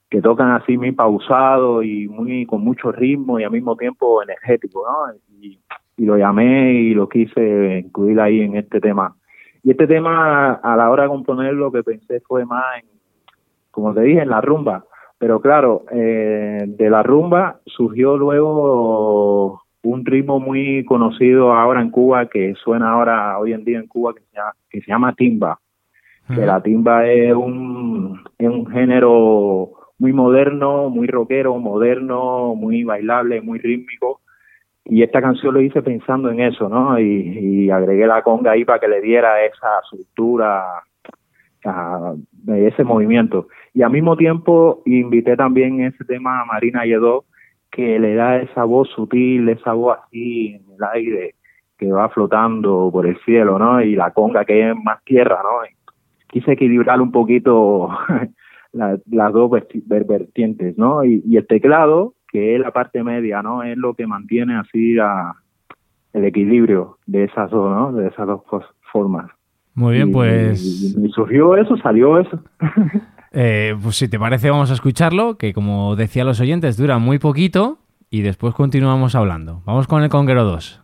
que 0.09 0.23
tocan 0.23 0.53
así 0.53 0.79
muy 0.79 0.93
pausado 0.93 1.83
y 1.83 2.07
muy 2.07 2.47
con 2.47 2.63
mucho 2.63 2.93
ritmo 2.93 3.41
y 3.41 3.45
al 3.45 3.51
mismo 3.51 3.77
tiempo 3.77 4.23
energético, 4.23 4.87
¿no? 4.87 5.15
Y, 5.43 5.59
lo 5.97 6.17
llamé 6.17 6.75
y 6.75 6.95
lo 6.95 7.09
quise 7.09 7.81
incluir 7.85 8.21
ahí 8.21 8.43
en 8.43 8.55
este 8.55 8.81
tema. 8.81 9.17
Y 9.65 9.73
este 9.73 9.89
tema, 9.89 10.53
a 10.53 10.77
la 10.77 10.91
hora 10.91 11.03
de 11.03 11.09
componer, 11.09 11.55
lo 11.55 11.73
que 11.73 11.83
pensé 11.83 12.21
fue 12.21 12.45
más 12.45 12.65
en, 12.81 12.89
como 13.73 13.93
te 13.93 14.03
dije, 14.03 14.23
en 14.23 14.31
la 14.31 14.41
rumba. 14.41 14.85
Pero 15.19 15.41
claro, 15.41 15.85
eh, 15.91 16.65
de 16.67 16.91
la 16.91 17.03
rumba 17.03 17.61
surgió 17.67 18.17
luego 18.17 19.63
un 19.83 20.05
ritmo 20.05 20.39
muy 20.41 20.85
conocido 20.85 21.53
ahora 21.53 21.81
en 21.81 21.91
Cuba, 21.91 22.27
que 22.27 22.55
suena 22.55 22.93
ahora 22.93 23.39
hoy 23.39 23.53
en 23.53 23.65
día 23.65 23.79
en 23.79 23.87
Cuba, 23.87 24.15
que 24.15 24.21
se 24.21 24.37
llama, 24.37 24.53
que 24.71 24.81
se 24.81 24.91
llama 24.91 25.15
timba. 25.15 25.59
Que 26.29 26.45
la 26.45 26.63
timba 26.63 27.07
es 27.07 27.35
un, 27.35 28.23
es 28.37 28.49
un 28.49 28.67
género 28.67 29.71
muy 29.99 30.13
moderno, 30.13 30.91
muy 30.91 31.07
rockero, 31.07 31.57
moderno, 31.59 32.55
muy 32.55 32.85
bailable, 32.85 33.41
muy 33.41 33.59
rítmico. 33.59 34.21
Y 34.85 35.03
esta 35.03 35.21
canción 35.21 35.55
lo 35.55 35.61
hice 35.61 35.83
pensando 35.83 36.31
en 36.31 36.41
eso, 36.41 36.69
¿no? 36.69 36.99
Y, 36.99 37.71
agregué 37.71 38.07
la 38.07 38.23
conga 38.23 38.53
ahí 38.53 38.65
para 38.65 38.79
que 38.79 38.89
le 38.89 39.01
diera 39.01 39.45
esa 39.45 39.81
estructura, 39.83 40.65
ese 42.47 42.85
movimiento. 42.85 43.49
Y 43.79 43.83
al 43.85 43.93
mismo 43.93 44.17
tiempo 44.17 44.83
invité 44.87 45.37
también 45.37 45.81
ese 45.81 46.05
tema 46.05 46.41
a 46.41 46.45
Marina 46.45 46.85
Yedó, 46.85 47.27
que 47.71 48.01
le 48.01 48.17
da 48.17 48.39
esa 48.39 48.65
voz 48.65 48.89
sutil, 48.89 49.49
esa 49.49 49.73
voz 49.73 49.99
así 50.03 50.49
en 50.49 50.63
el 50.75 50.83
aire 50.95 51.37
que 51.79 51.93
va 51.93 52.09
flotando 52.09 52.91
por 52.93 53.07
el 53.07 53.17
cielo, 53.21 53.57
¿no? 53.57 53.81
Y 53.81 53.95
la 53.95 54.11
conga 54.11 54.45
que 54.45 54.69
es 54.69 54.77
más 54.83 55.05
tierra, 55.05 55.39
¿no? 55.45 55.61
quise 56.27 56.55
equilibrar 56.55 57.01
un 57.01 57.13
poquito 57.13 57.91
las 58.73 59.33
dos 59.33 59.49
vertientes, 59.49 60.77
¿no? 60.77 61.05
Y, 61.05 61.37
el 61.37 61.47
teclado, 61.47 62.15
que 62.33 62.57
es 62.57 62.61
la 62.61 62.73
parte 62.73 63.05
media, 63.05 63.43
¿no? 63.43 63.63
Es 63.63 63.77
lo 63.77 63.95
que 63.95 64.09
mantiene 64.09 64.57
así 64.57 64.97
el 66.15 66.25
equilibrio 66.25 66.99
de 67.07 67.23
esas 67.27 67.49
dos, 67.53 67.71
¿no? 67.71 67.93
De 67.93 68.09
esas 68.09 68.27
dos 68.27 68.43
formas. 68.91 69.31
Muy 69.77 69.95
bien, 69.95 70.11
pues... 70.11 70.61
y 70.99 71.09
surgió 71.11 71.57
eso, 71.57 71.77
salió 71.77 72.19
eso. 72.19 72.43
Eh, 73.41 73.77
pues 73.81 73.95
si 73.95 74.09
te 74.09 74.19
parece 74.19 74.51
vamos 74.51 74.73
a 74.73 74.75
escucharlo, 74.75 75.39
que 75.39 75.55
como 75.55 75.95
decía 75.95 76.25
los 76.25 76.41
oyentes 76.41 76.77
dura 76.77 76.99
muy 76.99 77.21
poquito 77.21 77.79
y 78.11 78.23
después 78.23 78.53
continuamos 78.53 79.15
hablando. 79.15 79.63
Vamos 79.65 79.87
con 79.87 80.03
el 80.03 80.09
Conguero 80.09 80.43
2. 80.43 80.83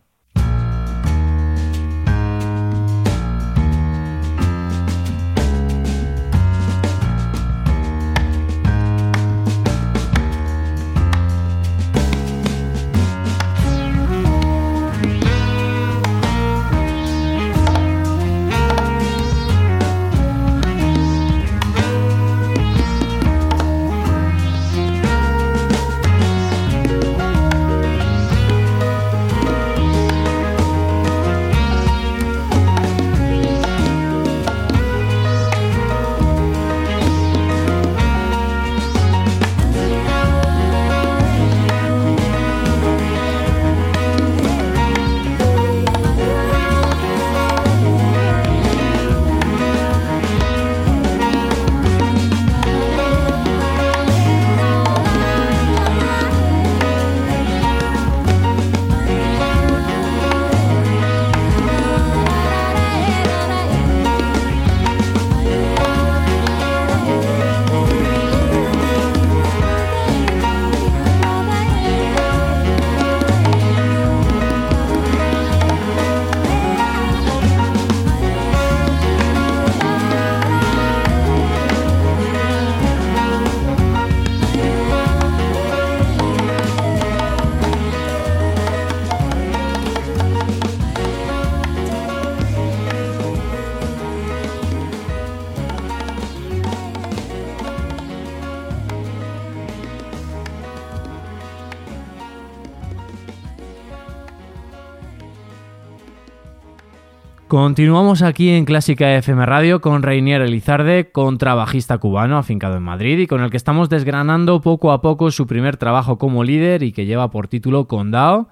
Continuamos 107.65 108.21
aquí 108.21 108.51
en 108.51 108.67
Clásica 108.67 109.17
FM 109.17 109.47
Radio 109.47 109.81
con 109.81 110.03
Reinier 110.03 110.43
Elizarde, 110.43 111.11
contrabajista 111.11 111.97
cubano 111.97 112.37
afincado 112.37 112.77
en 112.77 112.83
Madrid 112.83 113.19
y 113.19 113.27
con 113.27 113.41
el 113.41 113.51
que 113.51 113.57
estamos 113.57 113.89
desgranando 113.89 114.61
poco 114.61 114.93
a 114.93 115.01
poco 115.01 115.31
su 115.31 115.47
primer 115.47 115.79
trabajo 115.79 116.19
como 116.19 116.45
líder 116.45 116.83
y 116.83 116.93
que 116.93 117.07
lleva 117.07 117.31
por 117.31 117.49
título 117.49 117.87
Condao. 117.89 118.51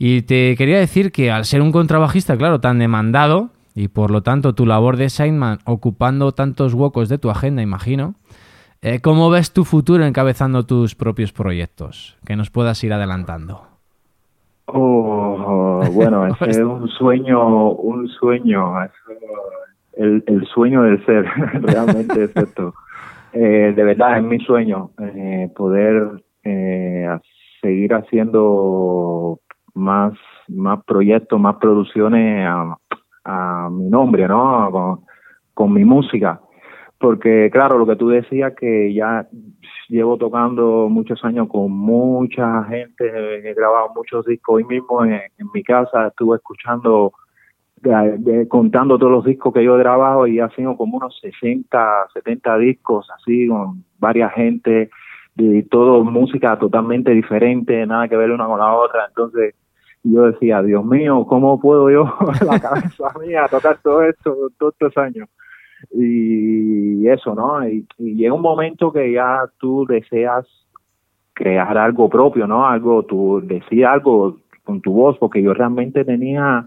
Y 0.00 0.22
te 0.22 0.56
quería 0.56 0.80
decir 0.80 1.12
que 1.12 1.30
al 1.30 1.44
ser 1.44 1.62
un 1.62 1.70
contrabajista, 1.70 2.36
claro, 2.36 2.60
tan 2.60 2.80
demandado 2.80 3.50
y 3.76 3.86
por 3.86 4.10
lo 4.10 4.24
tanto 4.24 4.52
tu 4.52 4.66
labor 4.66 4.96
de 4.96 5.10
signman 5.10 5.60
ocupando 5.64 6.32
tantos 6.32 6.74
huecos 6.74 7.08
de 7.08 7.18
tu 7.18 7.30
agenda, 7.30 7.62
imagino, 7.62 8.16
Eh, 8.82 8.98
¿Cómo 8.98 9.30
ves 9.30 9.52
tu 9.52 9.64
futuro 9.64 10.04
encabezando 10.04 10.66
tus 10.66 10.96
propios 10.96 11.30
proyectos? 11.30 12.16
Que 12.26 12.34
nos 12.34 12.50
puedas 12.50 12.82
ir 12.82 12.92
adelantando. 12.92 13.69
Oh, 14.72 15.82
bueno, 15.92 16.26
es 16.40 16.58
un 16.58 16.88
sueño, 16.88 17.70
un 17.72 18.08
sueño, 18.08 18.74
el, 19.94 20.22
el 20.26 20.46
sueño 20.46 20.82
del 20.82 21.04
ser, 21.04 21.24
realmente 21.62 22.24
es 22.24 22.36
esto. 22.36 22.74
Eh, 23.32 23.72
de 23.74 23.84
verdad 23.84 24.18
es 24.18 24.24
mi 24.24 24.38
sueño 24.40 24.90
eh, 24.98 25.48
poder 25.54 26.22
eh, 26.42 27.08
seguir 27.60 27.94
haciendo 27.94 29.38
más 29.74 30.14
más 30.48 30.82
proyectos, 30.84 31.38
más 31.38 31.56
producciones 31.56 32.44
a, 32.48 32.76
a 33.24 33.70
mi 33.70 33.88
nombre, 33.88 34.26
¿no? 34.26 34.68
Con, 34.72 35.00
con 35.54 35.72
mi 35.72 35.84
música 35.84 36.40
porque 37.00 37.48
claro, 37.50 37.78
lo 37.78 37.86
que 37.86 37.96
tú 37.96 38.08
decías 38.10 38.52
que 38.54 38.92
ya 38.92 39.26
llevo 39.90 40.16
tocando 40.16 40.88
muchos 40.88 41.22
años 41.24 41.48
con 41.48 41.70
mucha 41.72 42.62
gente, 42.64 43.04
he 43.06 43.54
grabado 43.54 43.92
muchos 43.94 44.24
discos 44.24 44.56
hoy 44.56 44.64
mismo 44.64 45.04
en, 45.04 45.20
mi 45.52 45.62
casa, 45.64 46.06
estuve 46.06 46.36
escuchando, 46.36 47.12
contando 48.48 48.98
todos 48.98 49.12
los 49.12 49.24
discos 49.24 49.52
que 49.52 49.64
yo 49.64 49.74
he 49.74 49.80
grabado 49.80 50.26
y 50.28 50.38
ha 50.38 50.48
sido 50.50 50.76
como 50.76 50.98
unos 50.98 51.18
60, 51.20 52.08
70 52.14 52.58
discos 52.58 53.08
así 53.16 53.48
con 53.48 53.84
varias 53.98 54.32
gente 54.32 54.90
y 55.36 55.62
todo 55.64 56.04
música 56.04 56.56
totalmente 56.58 57.10
diferente, 57.10 57.84
nada 57.84 58.06
que 58.08 58.16
ver 58.16 58.30
una 58.30 58.46
con 58.46 58.60
la 58.60 58.72
otra, 58.72 59.06
entonces 59.08 59.54
yo 60.02 60.22
decía, 60.22 60.62
Dios 60.62 60.84
mío, 60.84 61.26
¿cómo 61.28 61.60
puedo 61.60 61.90
yo, 61.90 62.04
la 62.46 62.60
cabeza 62.60 63.12
mía, 63.20 63.46
tocar 63.50 63.78
todo 63.82 64.02
esto 64.02 64.50
todos 64.56 64.72
estos 64.74 64.96
años? 64.96 65.28
Y 65.92 67.08
eso, 67.08 67.34
¿no? 67.34 67.66
Y, 67.66 67.86
llega 67.98 68.34
un 68.34 68.42
momento 68.42 68.92
que 68.92 69.12
ya 69.12 69.44
tú 69.58 69.86
deseas 69.86 70.46
crear 71.32 71.76
algo 71.78 72.08
propio, 72.08 72.46
¿no? 72.46 72.66
Algo, 72.66 73.04
tú 73.04 73.40
decir 73.42 73.86
algo 73.86 74.38
con 74.64 74.80
tu 74.80 74.92
voz, 74.92 75.16
porque 75.18 75.42
yo 75.42 75.54
realmente 75.54 76.04
tenía 76.04 76.66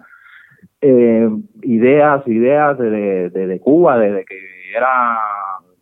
eh, 0.81 1.29
ideas, 1.61 2.27
ideas 2.27 2.77
desde 2.77 3.29
de, 3.29 3.47
de 3.47 3.59
Cuba, 3.59 3.97
desde 3.97 4.25
que 4.25 4.37
era, 4.75 5.17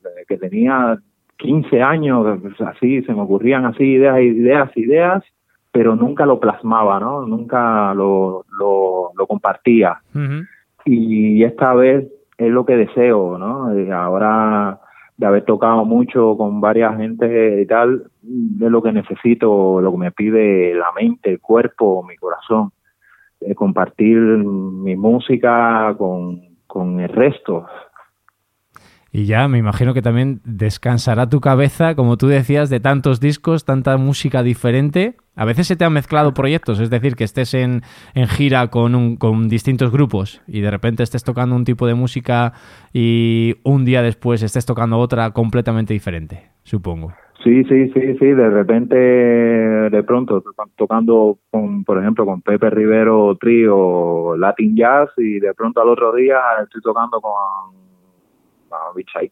desde 0.03 0.25
que 0.27 0.37
tenía 0.37 0.99
15 1.37 1.81
años, 1.81 2.39
así, 2.59 3.01
se 3.03 3.13
me 3.13 3.21
ocurrían 3.21 3.65
así 3.65 3.83
ideas, 3.83 4.19
ideas, 4.19 4.77
ideas, 4.77 5.23
pero 5.71 5.95
nunca 5.95 6.25
lo 6.25 6.39
plasmaba, 6.39 6.99
¿no? 6.99 7.25
Nunca 7.25 7.93
lo, 7.93 8.45
lo, 8.59 9.11
lo 9.15 9.27
compartía. 9.27 10.01
Y 10.85 11.43
esta 11.43 11.73
vez 11.73 12.07
es 12.45 12.51
lo 12.51 12.65
que 12.65 12.75
deseo, 12.75 13.37
¿no? 13.37 13.77
Y 13.79 13.89
ahora 13.91 14.79
de 15.15 15.27
haber 15.27 15.45
tocado 15.45 15.85
mucho 15.85 16.35
con 16.35 16.59
varias 16.59 16.97
gente 16.97 17.61
y 17.61 17.65
tal, 17.67 18.05
es 18.23 18.71
lo 18.71 18.81
que 18.81 18.91
necesito, 18.91 19.79
lo 19.79 19.91
que 19.91 19.97
me 19.97 20.11
pide 20.11 20.73
la 20.73 20.91
mente, 20.99 21.29
el 21.29 21.39
cuerpo, 21.39 22.03
mi 22.03 22.17
corazón, 22.17 22.71
compartir 23.55 24.17
mi 24.17 24.95
música 24.95 25.93
con, 25.97 26.41
con 26.65 26.99
el 26.99 27.09
resto, 27.09 27.67
y 29.13 29.25
ya 29.25 29.47
me 29.47 29.57
imagino 29.57 29.93
que 29.93 30.01
también 30.01 30.39
descansará 30.45 31.27
tu 31.27 31.41
cabeza, 31.41 31.95
como 31.95 32.15
tú 32.15 32.27
decías, 32.27 32.69
de 32.69 32.79
tantos 32.79 33.19
discos, 33.19 33.65
tanta 33.65 33.97
música 33.97 34.41
diferente. 34.41 35.15
A 35.35 35.43
veces 35.43 35.67
se 35.67 35.75
te 35.75 35.83
han 35.83 35.93
mezclado 35.93 36.33
proyectos, 36.33 36.79
es 36.79 36.89
decir, 36.89 37.15
que 37.15 37.25
estés 37.25 37.53
en, 37.53 37.81
en 38.13 38.27
gira 38.27 38.67
con, 38.67 38.95
un, 38.95 39.17
con 39.17 39.49
distintos 39.49 39.91
grupos 39.91 40.41
y 40.47 40.61
de 40.61 40.71
repente 40.71 41.03
estés 41.03 41.23
tocando 41.23 41.55
un 41.55 41.65
tipo 41.65 41.87
de 41.87 41.93
música 41.93 42.53
y 42.93 43.55
un 43.63 43.83
día 43.83 44.01
después 44.01 44.43
estés 44.43 44.65
tocando 44.65 44.97
otra 44.97 45.31
completamente 45.31 45.93
diferente, 45.93 46.49
supongo. 46.63 47.11
Sí, 47.43 47.63
sí, 47.63 47.89
sí, 47.89 48.17
sí, 48.19 48.25
de 48.25 48.49
repente, 48.49 48.95
de 48.95 50.03
pronto, 50.03 50.43
tocando, 50.77 51.39
con, 51.49 51.83
por 51.83 51.97
ejemplo, 51.97 52.23
con 52.23 52.41
Pepe 52.41 52.69
Rivero 52.69 53.35
Trío 53.37 54.37
Latin 54.37 54.75
Jazz 54.77 55.09
y 55.17 55.39
de 55.39 55.53
pronto 55.55 55.81
al 55.81 55.89
otro 55.89 56.13
día 56.13 56.37
estoy 56.63 56.81
tocando 56.81 57.19
con 57.19 57.90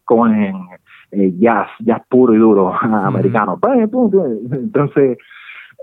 Cohen, 0.04 0.68
eh, 1.12 1.32
jazz, 1.38 1.68
jazz 1.80 2.02
puro 2.08 2.34
y 2.34 2.38
duro 2.38 2.72
americano. 2.80 3.58
Pues, 3.60 3.88
pues, 3.90 4.12
entonces, 4.52 5.18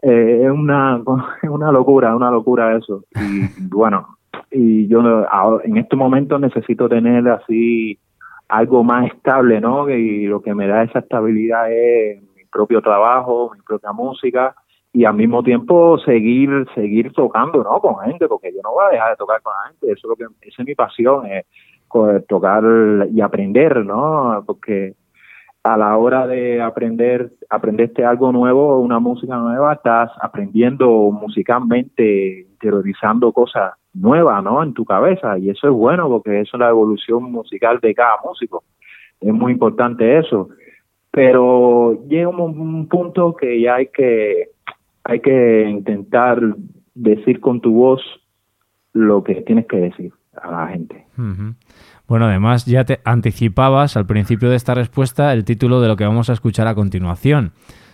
eh, 0.02 0.42
es 0.44 0.52
una, 0.52 1.02
una 1.44 1.72
locura, 1.72 2.16
una 2.16 2.32
locura 2.32 2.76
eso. 2.76 3.04
Y 3.16 3.48
bueno, 3.70 4.18
y 4.52 4.88
yo 4.88 5.02
en 5.64 5.78
este 5.78 5.96
momento 5.96 6.40
necesito 6.40 6.88
tener 6.88 7.28
así 7.30 8.00
algo 8.48 8.84
más 8.84 9.08
estable, 9.08 9.60
¿no? 9.60 9.90
Y 9.90 10.26
lo 10.26 10.42
que 10.42 10.54
me 10.54 10.68
da 10.68 10.84
esa 10.84 11.00
estabilidad 11.00 11.72
es 11.72 12.22
mi 12.36 12.46
propio 12.46 12.82
trabajo, 12.82 13.52
mi 13.54 13.62
propia 13.62 13.92
música 13.92 14.56
y 14.94 15.06
al 15.06 15.16
mismo 15.16 15.44
tiempo 15.44 16.00
seguir 16.00 16.66
seguir 16.74 17.12
tocando, 17.12 17.64
¿no? 17.64 17.80
Con 17.80 18.00
gente, 18.00 18.28
porque 18.28 18.54
yo 18.54 18.62
no 18.64 18.72
voy 18.72 18.86
a 18.86 18.94
dejar 18.94 19.10
de 19.12 19.16
tocar 19.18 19.42
con 19.42 19.54
la 19.54 19.70
gente, 19.70 19.92
eso 19.92 19.94
es 19.94 20.04
lo 20.06 20.16
que 20.16 20.48
esa 20.48 20.62
es 20.62 20.68
mi 20.68 20.76
pasión, 20.76 21.26
es 21.26 21.46
tocar 22.28 22.64
y 23.12 23.22
aprender, 23.22 23.86
¿no? 23.86 24.44
Porque 24.46 24.96
a 25.64 25.78
la 25.78 25.98
hora 25.98 26.28
de 26.28 26.62
aprender, 26.62 27.32
aprenderte 27.50 28.06
algo 28.06 28.32
nuevo, 28.32 28.80
una 28.80 29.00
música 29.00 29.36
nueva, 29.38 29.74
estás 29.74 30.12
aprendiendo 30.22 30.88
musicalmente, 31.12 32.48
interiorizando 32.52 33.32
cosas 33.34 33.74
nuevas, 33.94 34.44
¿no? 34.44 34.64
En 34.64 34.74
tu 34.74 34.86
cabeza 34.86 35.38
y 35.38 35.50
eso 35.50 35.68
es 35.68 35.74
bueno 35.74 36.08
porque 36.08 36.40
eso 36.40 36.56
es 36.56 36.60
la 36.60 36.70
evolución 36.70 37.24
musical 37.32 37.80
de 37.82 37.94
cada 37.94 38.18
músico. 38.24 38.64
Es 39.20 39.34
muy 39.34 39.52
importante 39.52 40.18
eso. 40.18 40.50
Pero 41.12 42.06
llega 42.08 42.30
un, 42.30 42.88
punto 42.88 43.36
que 43.36 43.60
ya 43.60 43.76
hay 43.76 43.88
que 43.88 44.50
hay 45.04 45.20
que 45.20 45.68
intentar 45.68 46.42
decir 46.94 47.40
con 47.40 47.60
tu 47.60 47.74
voz 47.74 48.02
lo 48.94 49.24
que 49.24 49.36
tienes 49.42 49.66
que 49.68 49.78
decir 49.78 50.12
a 50.42 50.52
la 50.52 50.68
gente. 50.68 51.06
Bueno, 52.08 52.26
además 52.26 52.66
ya 52.66 52.86
te 52.86 53.02
anticipabas 53.04 53.98
al 53.98 54.06
principio 54.06 54.50
de 54.50 54.56
esta 54.56 54.74
respuesta 54.74 55.34
el 55.34 55.44
título 55.44 55.82
de 55.82 55.88
lo 55.88 55.98
que 55.98 56.06
vamos 56.06 56.30
a 56.30 56.34
escuchar 56.34 56.68
a 56.68 56.76
continuación. 56.76 57.52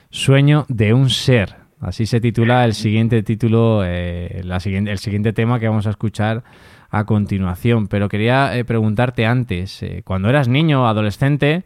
Sueño 0.09 0.65
de 0.69 0.93
un 0.93 1.09
ser. 1.09 1.55
Así 1.79 2.05
se 2.05 2.21
titula 2.21 2.63
el 2.63 2.75
siguiente 2.75 3.23
título, 3.23 3.81
eh, 3.83 4.41
la 4.43 4.59
siguiente, 4.59 4.91
el 4.91 4.99
siguiente 4.99 5.33
tema 5.33 5.59
que 5.59 5.67
vamos 5.67 5.87
a 5.87 5.89
escuchar 5.89 6.43
a 6.89 7.05
continuación. 7.05 7.87
Pero 7.87 8.07
quería 8.07 8.55
eh, 8.55 8.63
preguntarte 8.63 9.25
antes, 9.25 9.81
eh, 9.83 10.01
cuando 10.05 10.29
eras 10.29 10.47
niño, 10.47 10.87
adolescente, 10.87 11.63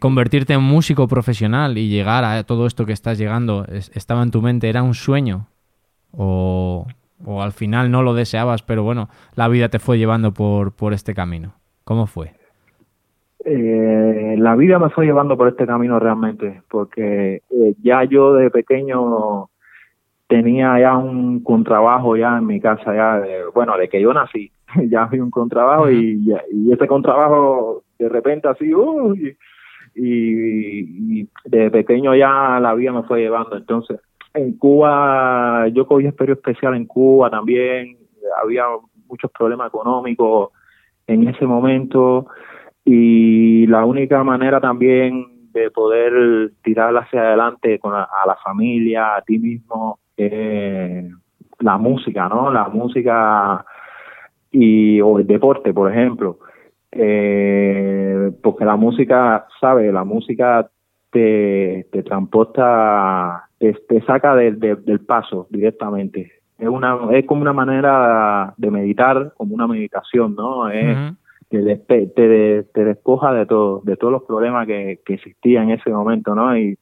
convertirte 0.00 0.54
en 0.54 0.60
músico 0.60 1.06
profesional 1.06 1.78
y 1.78 1.88
llegar 1.88 2.24
a 2.24 2.42
todo 2.42 2.66
esto 2.66 2.84
que 2.84 2.92
estás 2.92 3.16
llegando, 3.16 3.64
¿estaba 3.94 4.24
en 4.24 4.32
tu 4.32 4.42
mente? 4.42 4.68
¿Era 4.68 4.82
un 4.82 4.94
sueño? 4.94 5.46
¿O, 6.10 6.84
o 7.24 7.42
al 7.42 7.52
final 7.52 7.90
no 7.90 8.02
lo 8.02 8.14
deseabas, 8.14 8.62
pero 8.62 8.82
bueno, 8.82 9.08
la 9.34 9.48
vida 9.48 9.68
te 9.68 9.78
fue 9.78 9.98
llevando 9.98 10.32
por, 10.32 10.74
por 10.74 10.92
este 10.92 11.14
camino. 11.14 11.54
¿Cómo 11.84 12.06
fue? 12.06 12.32
Eh, 13.44 14.36
la 14.38 14.56
vida 14.56 14.78
me 14.78 14.90
fue 14.90 15.06
llevando 15.06 15.36
por 15.36 15.48
este 15.48 15.66
camino 15.66 15.98
realmente, 15.98 16.62
porque 16.68 17.42
eh, 17.50 17.74
ya 17.82 18.04
yo 18.04 18.34
de 18.34 18.50
pequeño 18.50 19.48
tenía 20.26 20.78
ya 20.78 20.96
un 20.96 21.42
contrabajo 21.42 22.16
ya 22.16 22.36
en 22.36 22.46
mi 22.46 22.60
casa, 22.60 22.94
ya 22.94 23.22
bueno, 23.54 23.76
de 23.78 23.88
que 23.88 24.00
yo 24.00 24.12
nací, 24.12 24.52
ya 24.90 25.04
había 25.04 25.22
un 25.22 25.30
contrabajo 25.30 25.90
y, 25.90 26.20
y, 26.52 26.72
ese 26.72 26.86
contrabajo 26.86 27.84
de 27.98 28.08
repente 28.08 28.48
así, 28.48 28.70
y, 29.94 31.22
y, 31.22 31.28
de 31.46 31.70
pequeño 31.70 32.14
ya 32.14 32.60
la 32.60 32.74
vida 32.74 32.92
me 32.92 33.04
fue 33.04 33.20
llevando, 33.20 33.56
entonces 33.56 33.98
en 34.34 34.56
Cuba, 34.58 35.68
yo 35.68 35.86
cogí 35.86 36.06
experiencia 36.06 36.40
especial 36.40 36.74
en 36.74 36.86
Cuba 36.86 37.30
también, 37.30 37.96
había 38.42 38.64
muchos 39.06 39.30
problemas 39.30 39.68
económicos 39.68 40.50
en 41.06 41.28
ese 41.28 41.46
momento 41.46 42.26
y 42.84 43.66
la 43.66 43.84
única 43.84 44.22
manera 44.22 44.60
también 44.60 45.50
de 45.52 45.70
poder 45.70 46.52
tirar 46.62 46.96
hacia 46.96 47.20
adelante 47.20 47.78
con 47.78 47.94
a 47.94 48.06
la 48.26 48.36
familia, 48.44 49.16
a 49.16 49.22
ti 49.22 49.38
mismo, 49.38 49.98
eh, 50.16 51.08
la 51.60 51.78
música, 51.78 52.28
¿no? 52.28 52.52
La 52.52 52.68
música 52.68 53.64
y 54.50 55.00
o 55.00 55.18
el 55.18 55.26
deporte, 55.26 55.72
por 55.72 55.90
ejemplo. 55.90 56.38
Eh, 56.90 58.30
porque 58.42 58.64
la 58.64 58.76
música, 58.76 59.46
¿sabes? 59.60 59.92
La 59.92 60.04
música 60.04 60.70
te, 61.10 61.86
te 61.90 62.02
transporta 62.02 63.48
te, 63.58 64.02
saca 64.06 64.34
del 64.34 65.00
paso 65.06 65.46
directamente. 65.50 66.32
Es 66.58 66.68
una 66.68 66.98
es 67.12 67.24
como 67.26 67.42
una 67.42 67.52
manera 67.52 68.54
de 68.56 68.70
meditar, 68.70 69.32
como 69.36 69.54
una 69.54 69.66
meditación, 69.66 70.34
¿no? 70.34 70.68
Es, 70.68 70.96
te, 71.48 71.62
te, 72.06 72.84
despoja 72.84 73.32
de 73.32 73.46
todo, 73.46 73.80
de 73.84 73.96
todos 73.96 74.12
los 74.12 74.22
problemas 74.24 74.66
que, 74.66 75.00
que 75.04 75.14
existían 75.14 75.70
en 75.70 75.78
ese 75.78 75.90
momento, 75.90 76.34
¿no? 76.34 76.56
Y, 76.56 76.76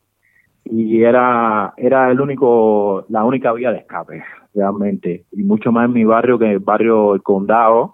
y 0.71 1.03
era 1.03 1.75
era 1.77 2.11
el 2.11 2.21
único 2.21 3.05
la 3.09 3.25
única 3.25 3.53
vía 3.53 3.71
de 3.71 3.79
escape 3.79 4.25
realmente 4.55 5.25
y 5.33 5.43
mucho 5.45 5.71
más 5.71 5.87
en 5.87 5.93
mi 5.93 6.05
barrio 6.05 6.39
que 6.39 6.51
el 6.51 6.59
barrio 6.59 7.15
el 7.15 7.23
condado 7.23 7.93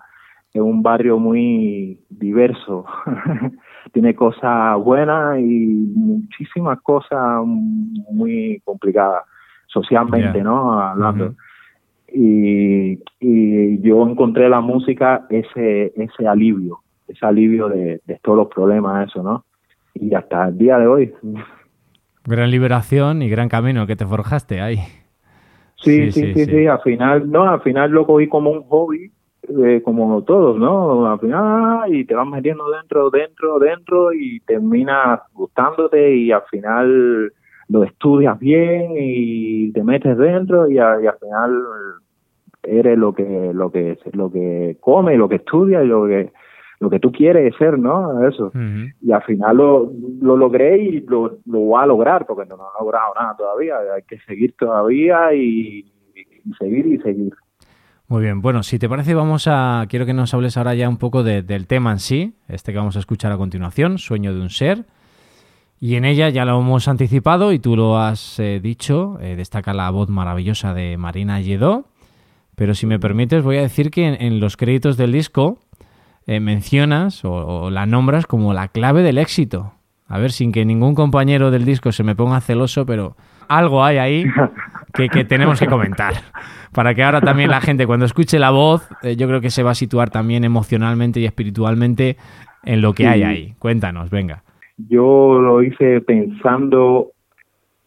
es 0.54 0.62
un 0.62 0.82
barrio 0.82 1.18
muy 1.18 2.00
diverso 2.08 2.86
tiene 3.92 4.14
cosas 4.14 4.78
buenas 4.82 5.38
y 5.38 5.92
muchísimas 5.94 6.80
cosas 6.80 7.42
muy 7.44 8.60
complicadas 8.64 9.24
socialmente, 9.66 10.42
¿no? 10.42 10.78
Hablando. 10.80 11.34
y, 12.12 12.98
y 13.20 13.80
yo 13.80 14.06
encontré 14.08 14.48
la 14.48 14.60
música 14.60 15.26
ese 15.30 15.92
ese 15.96 16.26
alivio, 16.26 16.80
ese 17.08 17.24
alivio 17.24 17.68
de, 17.68 18.00
de 18.04 18.20
todos 18.22 18.38
los 18.38 18.48
problemas, 18.48 19.08
eso, 19.08 19.22
¿no? 19.22 19.44
Y 19.94 20.14
hasta 20.14 20.48
el 20.48 20.58
día 20.58 20.78
de 20.78 20.86
hoy. 20.86 21.12
Gran 22.24 22.50
liberación 22.50 23.22
y 23.22 23.28
gran 23.28 23.48
camino 23.48 23.86
que 23.86 23.96
te 23.96 24.06
forjaste 24.06 24.60
ahí. 24.60 24.78
Sí, 25.76 26.10
sí, 26.12 26.32
sí, 26.32 26.44
sí, 26.44 26.66
al 26.66 26.80
final, 26.80 27.30
no, 27.30 27.50
al 27.50 27.60
final 27.60 27.90
lo 27.90 28.06
cogí 28.06 28.28
como 28.28 28.50
un 28.50 28.62
hobby, 28.62 29.10
eh, 29.48 29.82
como 29.84 30.22
todos, 30.22 30.56
¿no? 30.56 31.10
Al 31.10 31.18
final, 31.18 31.92
y 31.92 32.04
te 32.04 32.14
vas 32.14 32.28
metiendo 32.28 32.70
dentro, 32.70 33.10
dentro, 33.10 33.58
dentro, 33.58 34.12
y 34.12 34.38
terminas 34.40 35.20
gustándote, 35.34 36.14
y 36.14 36.30
al 36.30 36.42
final 36.42 37.32
lo 37.68 37.82
estudias 37.82 38.38
bien, 38.38 38.92
y 38.96 39.72
te 39.72 39.82
metes 39.82 40.16
dentro, 40.16 40.70
y, 40.70 40.78
al 40.78 41.18
final 41.18 41.64
eres 42.62 42.96
lo 42.96 43.12
que, 43.12 43.50
lo 43.52 43.72
que, 43.72 43.98
lo 44.12 44.30
que 44.30 44.76
come, 44.80 45.16
lo 45.16 45.28
que 45.28 45.36
estudia, 45.36 45.82
y 45.82 45.88
lo 45.88 46.06
que, 46.06 46.30
lo 46.78 46.88
que 46.88 47.00
tú 47.00 47.10
quieres 47.10 47.52
ser, 47.56 47.78
¿no? 47.78 48.26
Eso. 48.28 48.52
Y 49.00 49.10
al 49.10 49.22
final 49.22 49.56
lo, 49.56 49.92
lo 50.20 50.36
logré 50.36 50.78
y 50.78 51.00
lo, 51.00 51.38
lo 51.46 51.58
voy 51.58 51.82
a 51.82 51.86
lograr, 51.86 52.26
porque 52.26 52.48
no, 52.48 52.56
no 52.56 52.62
he 52.62 52.84
logrado 52.84 53.12
nada 53.14 53.36
todavía. 53.36 53.76
Hay 53.94 54.02
que 54.02 54.18
seguir 54.20 54.54
todavía 54.56 55.34
y, 55.34 55.84
y 56.14 56.54
seguir 56.58 56.86
y 56.86 56.98
seguir. 56.98 57.32
Muy 58.12 58.24
bien, 58.24 58.42
bueno, 58.42 58.62
si 58.62 58.78
te 58.78 58.90
parece 58.90 59.14
vamos 59.14 59.46
a, 59.46 59.86
quiero 59.88 60.04
que 60.04 60.12
nos 60.12 60.34
hables 60.34 60.58
ahora 60.58 60.74
ya 60.74 60.86
un 60.86 60.98
poco 60.98 61.22
del 61.22 61.66
tema 61.66 61.92
en 61.92 61.98
sí, 61.98 62.34
este 62.46 62.70
que 62.70 62.76
vamos 62.76 62.94
a 62.96 62.98
escuchar 62.98 63.32
a 63.32 63.38
continuación, 63.38 63.96
Sueño 63.96 64.34
de 64.34 64.40
un 64.42 64.50
ser. 64.50 64.84
Y 65.80 65.94
en 65.94 66.04
ella 66.04 66.28
ya 66.28 66.44
lo 66.44 66.60
hemos 66.60 66.88
anticipado 66.88 67.54
y 67.54 67.58
tú 67.58 67.74
lo 67.74 67.96
has 67.96 68.38
eh, 68.38 68.60
dicho, 68.62 69.16
eh, 69.22 69.34
destaca 69.34 69.72
la 69.72 69.88
voz 69.88 70.10
maravillosa 70.10 70.74
de 70.74 70.98
Marina 70.98 71.40
Lledó. 71.40 71.86
Pero 72.54 72.74
si 72.74 72.84
me 72.84 72.98
permites, 72.98 73.42
voy 73.42 73.56
a 73.56 73.62
decir 73.62 73.90
que 73.90 74.04
en, 74.06 74.40
los 74.40 74.58
créditos 74.58 74.98
del 74.98 75.10
disco 75.10 75.58
eh, 76.26 76.38
mencionas 76.38 77.24
o, 77.24 77.70
la 77.70 77.86
nombras 77.86 78.26
como 78.26 78.52
la 78.52 78.68
clave 78.68 79.02
del 79.02 79.16
éxito. 79.16 79.72
A 80.06 80.18
ver, 80.18 80.32
sin 80.32 80.52
que 80.52 80.66
ningún 80.66 80.94
compañero 80.94 81.50
del 81.50 81.64
disco 81.64 81.92
se 81.92 82.02
me 82.02 82.14
ponga 82.14 82.42
celoso, 82.42 82.84
pero 82.84 83.16
algo 83.56 83.84
hay 83.84 83.98
ahí 83.98 84.26
que, 84.94 85.08
que 85.08 85.24
tenemos 85.24 85.58
que 85.58 85.66
comentar 85.66 86.14
para 86.72 86.94
que 86.94 87.02
ahora 87.02 87.20
también 87.20 87.50
la 87.50 87.60
gente 87.60 87.86
cuando 87.86 88.06
escuche 88.06 88.38
la 88.38 88.50
voz, 88.50 88.88
eh, 89.02 89.16
yo 89.16 89.28
creo 89.28 89.40
que 89.40 89.50
se 89.50 89.62
va 89.62 89.72
a 89.72 89.74
situar 89.74 90.10
también 90.10 90.44
emocionalmente 90.44 91.20
y 91.20 91.26
espiritualmente 91.26 92.16
en 92.64 92.80
lo 92.80 92.94
que 92.94 93.06
hay 93.06 93.22
ahí. 93.22 93.54
Cuéntanos, 93.58 94.10
venga. 94.10 94.42
Yo 94.88 95.38
lo 95.38 95.62
hice 95.62 96.00
pensando 96.00 97.10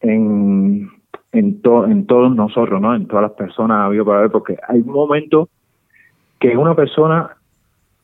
en, 0.02 0.90
en, 1.32 1.62
en 1.64 2.06
todos 2.06 2.36
nosotros, 2.36 2.80
¿no? 2.80 2.96
En 2.96 3.08
todas 3.08 3.24
las 3.24 3.32
personas 3.32 3.86
habido 3.86 4.06
para 4.06 4.22
ver, 4.22 4.32
porque 4.32 4.58
hay 4.68 4.80
un 4.80 4.92
momento 4.92 5.50
que 6.40 6.56
una 6.56 6.76
persona 6.76 7.32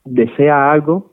desea 0.04 0.72
algo, 0.72 1.11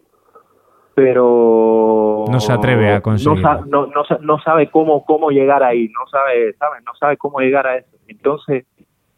pero 0.99 2.25
no 2.29 2.41
se 2.41 2.53
atreve 2.53 2.93
a 2.93 3.01
conseguirlo. 3.01 3.65
No, 3.67 3.87
no, 3.87 4.03
no, 4.21 4.39
sabe 4.41 4.69
cómo 4.69 5.05
cómo 5.05 5.31
llegar 5.31 5.63
ahí, 5.63 5.89
no 5.89 6.09
sabe, 6.11 6.55
¿sabes? 6.55 6.83
No 6.85 6.93
sabe 6.99 7.17
cómo 7.17 7.39
llegar 7.39 7.69
a 7.69 7.77
eso. 7.77 7.97
Entonces, 8.09 8.67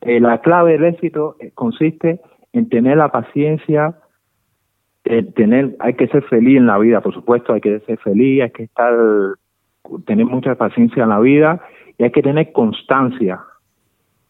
eh, 0.03 0.21
la 0.21 0.43
clave 0.43 0.73
del 0.73 0.85
éxito 0.85 1.37
eh, 1.41 1.53
consiste 1.55 2.21
en 2.53 2.69
tener 2.69 2.99
la 2.99 3.09
paciencia, 3.09 3.95
tener, 5.35 5.75
hay 5.81 5.95
que 5.95 6.07
ser 6.09 6.23
feliz 6.25 6.59
en 6.59 6.67
la 6.67 6.77
vida, 6.77 7.01
por 7.01 7.15
supuesto, 7.15 7.55
hay 7.55 7.63
que 7.63 7.81
ser 7.81 7.99
feliz, 7.99 8.43
hay 8.43 8.51
que 8.51 8.65
estar, 8.65 8.95
tener 10.05 10.27
mucha 10.27 10.55
paciencia 10.57 11.05
en 11.05 11.09
la 11.09 11.21
vida 11.21 11.63
y 11.97 12.05
hay 12.05 12.11
que 12.11 12.23
tener 12.23 12.53
constancia, 12.53 13.41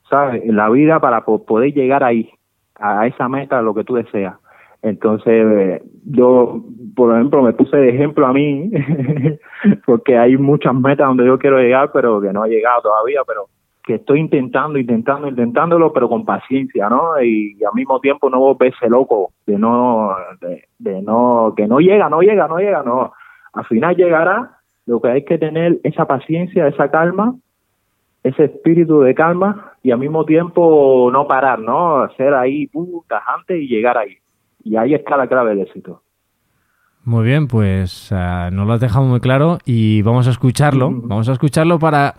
¿sabes? 0.09 0.45
En 0.45 0.55
la 0.55 0.71
vida 0.71 1.01
para 1.01 1.25
poder 1.25 1.75
llegar 1.75 2.05
ahí, 2.05 2.31
a 2.77 3.09
esa 3.09 3.29
meta, 3.29 3.61
lo 3.61 3.75
que 3.75 3.83
tú 3.83 3.95
deseas. 3.95 4.35
Entonces, 4.83 5.83
yo, 6.05 6.63
por 6.97 7.15
ejemplo, 7.15 7.43
me 7.43 7.53
puse 7.53 7.77
de 7.77 7.91
ejemplo 7.91 8.27
a 8.27 8.33
mí, 8.33 8.71
porque 9.87 10.17
hay 10.17 10.37
muchas 10.37 10.75
metas 10.75 11.07
donde 11.07 11.27
yo 11.27 11.39
quiero 11.39 11.59
llegar, 11.59 11.91
pero 11.93 12.21
que 12.21 12.33
no 12.33 12.45
he 12.45 12.51
llegado 12.51 12.83
todavía, 12.83 13.21
pero 13.27 13.47
que 13.83 13.97
estoy 13.97 14.21
intentando, 14.21 14.79
intentando, 14.79 15.29
intentándolo, 15.29 15.93
pero 15.93 16.09
con 16.09 16.25
paciencia, 16.25 16.89
¿no? 16.89 17.21
Y, 17.23 17.57
al 17.65 17.75
mismo 17.75 18.01
tiempo 18.01 18.31
no 18.31 18.39
volverse 18.39 18.89
loco, 18.89 19.33
de 19.47 19.59
no, 19.59 20.15
de, 20.79 21.03
no, 21.03 21.55
que 21.57 21.67
no 21.67 21.81
llega, 21.81 22.09
no 22.09 22.21
llega, 22.21 22.47
no 22.49 22.59
llega, 22.59 22.83
no. 22.83 23.13
Al 23.53 23.65
final 23.67 23.97
llegará, 23.97 24.59
lo 24.87 25.01
que 25.01 25.09
hay 25.09 25.25
que 25.25 25.39
tener 25.39 25.79
esa 25.83 26.07
paciencia, 26.07 26.67
esa 26.67 26.91
calma, 26.91 27.35
ese 28.23 28.45
espíritu 28.45 29.01
de 29.01 29.15
calma 29.15 29.73
y 29.83 29.91
al 29.91 29.99
mismo 29.99 30.25
tiempo 30.25 31.11
no 31.13 31.27
parar, 31.27 31.59
¿no? 31.59 32.09
Ser 32.17 32.35
ahí 32.35 32.69
uh, 32.73 33.03
tajante 33.09 33.59
y 33.59 33.69
llegar 33.69 33.97
ahí. 33.97 34.17
Y 34.63 34.77
ahí 34.77 34.95
está 34.95 35.17
la 35.17 35.27
clave 35.27 35.51
del 35.51 35.61
éxito. 35.61 36.03
Muy 37.05 37.25
bien, 37.25 37.49
pues 37.49 38.13
uh, 38.13 38.53
nos 38.53 38.67
lo 38.67 38.73
has 38.75 38.81
dejado 38.81 39.05
muy 39.07 39.21
claro 39.21 39.59
y 39.65 40.03
vamos 40.03 40.29
a 40.29 40.31
escucharlo. 40.31 40.91
Vamos 40.93 41.29
a 41.29 41.33
escucharlo 41.33 41.79
para 41.79 42.15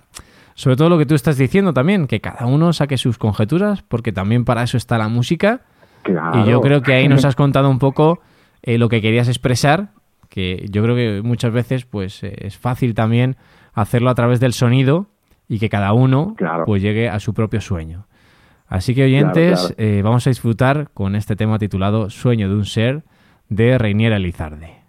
sobre 0.55 0.75
todo 0.75 0.89
lo 0.89 0.97
que 0.97 1.05
tú 1.05 1.15
estás 1.15 1.37
diciendo 1.37 1.73
también, 1.73 2.07
que 2.07 2.19
cada 2.19 2.45
uno 2.45 2.73
saque 2.73 2.97
sus 2.97 3.17
conjeturas, 3.17 3.83
porque 3.83 4.11
también 4.11 4.45
para 4.45 4.63
eso 4.63 4.77
está 4.77 4.97
la 4.97 5.07
música. 5.07 5.61
Y 6.05 6.49
yo 6.49 6.61
creo 6.61 6.81
que 6.81 6.93
ahí 6.93 7.07
nos 7.07 7.25
has 7.25 7.35
contado 7.35 7.69
un 7.69 7.79
poco 7.79 8.19
eh, 8.63 8.77
lo 8.77 8.89
que 8.89 9.01
querías 9.01 9.27
expresar, 9.27 9.89
que 10.29 10.65
yo 10.69 10.83
creo 10.83 10.95
que 10.95 11.21
muchas 11.23 11.51
veces 11.53 11.85
pues 11.85 12.23
eh, 12.23 12.35
es 12.39 12.57
fácil 12.57 12.95
también 12.95 13.37
hacerlo 13.73 14.09
a 14.09 14.15
través 14.15 14.39
del 14.39 14.53
sonido 14.53 15.07
y 15.47 15.59
que 15.59 15.69
cada 15.69 15.93
uno 15.93 16.35
pues 16.65 16.81
llegue 16.81 17.09
a 17.09 17.19
su 17.19 17.33
propio 17.33 17.61
sueño. 17.61 18.05
Así 18.71 18.95
que 18.95 19.03
oyentes, 19.03 19.73
eh, 19.77 19.99
vamos 20.01 20.25
a 20.25 20.29
disfrutar 20.29 20.91
con 20.93 21.17
este 21.17 21.35
tema 21.35 21.59
titulado 21.59 22.09
Sueño 22.09 22.47
de 22.47 22.55
un 22.55 22.65
ser 22.65 23.03
de 23.49 23.77
Reiniera 23.77 24.15
Elizarde. 24.15 24.80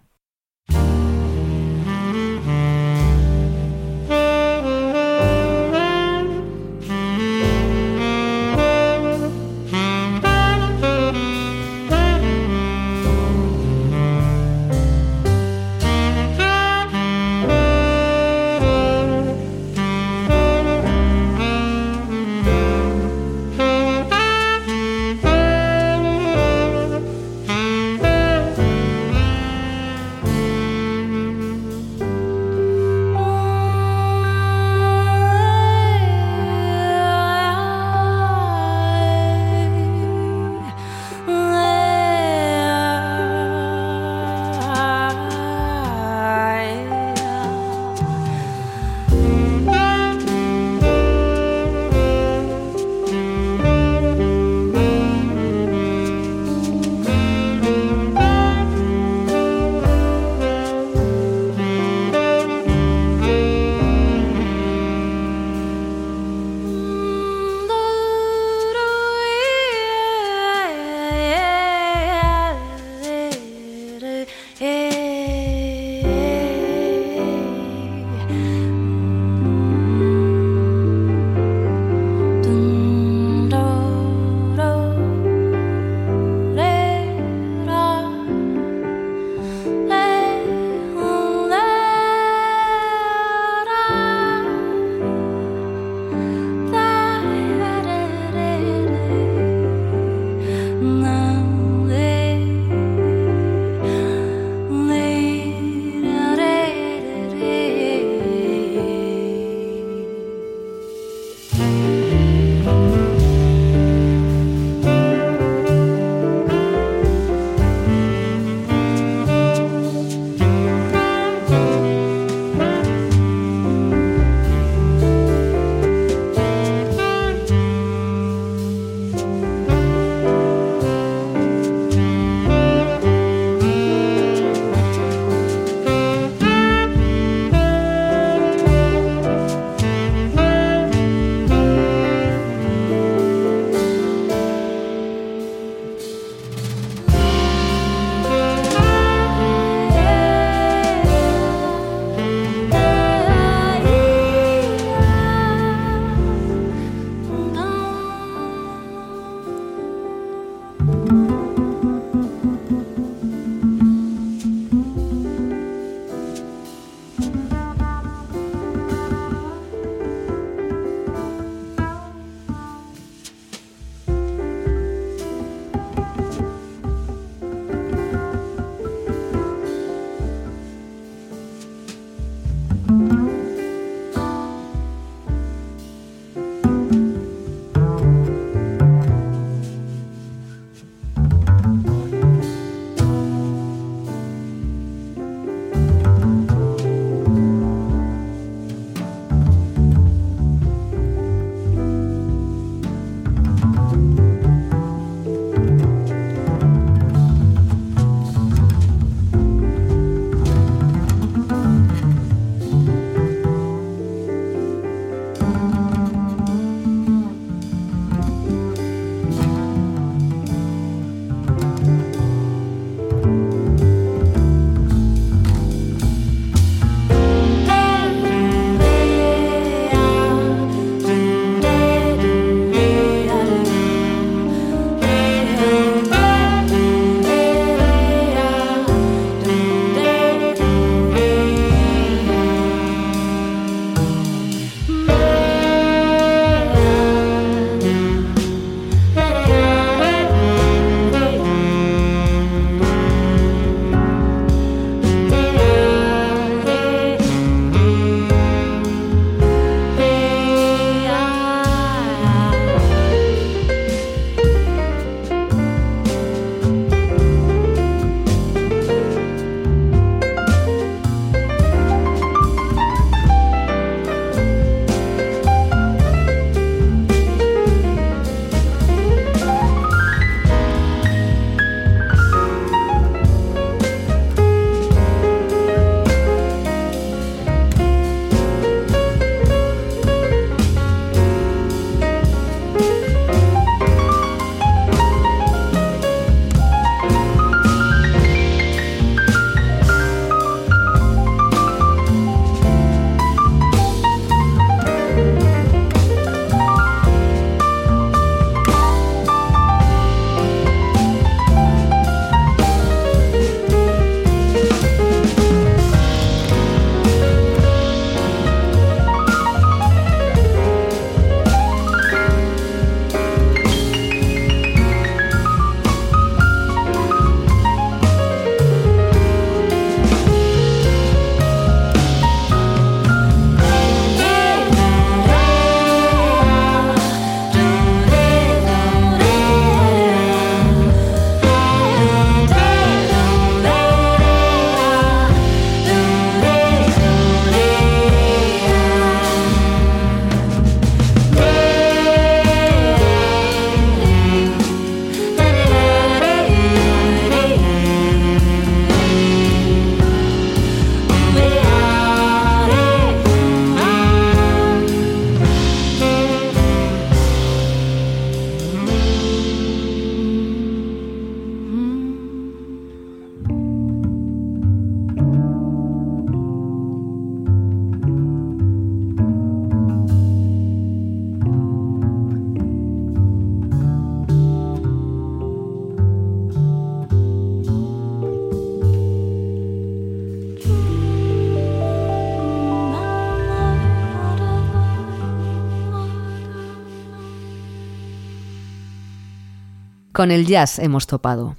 Con 400.13 400.29
el 400.29 400.45
jazz 400.45 400.77
hemos 400.77 401.07
topado. 401.07 401.55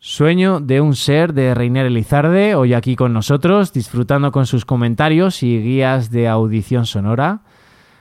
Sueño 0.00 0.58
de 0.58 0.80
un 0.80 0.96
ser 0.96 1.32
de 1.32 1.54
Reiner 1.54 1.86
Elizarde, 1.86 2.56
hoy 2.56 2.74
aquí 2.74 2.96
con 2.96 3.12
nosotros, 3.12 3.72
disfrutando 3.72 4.32
con 4.32 4.46
sus 4.46 4.64
comentarios 4.64 5.44
y 5.44 5.62
guías 5.62 6.10
de 6.10 6.26
audición 6.26 6.86
sonora. 6.86 7.42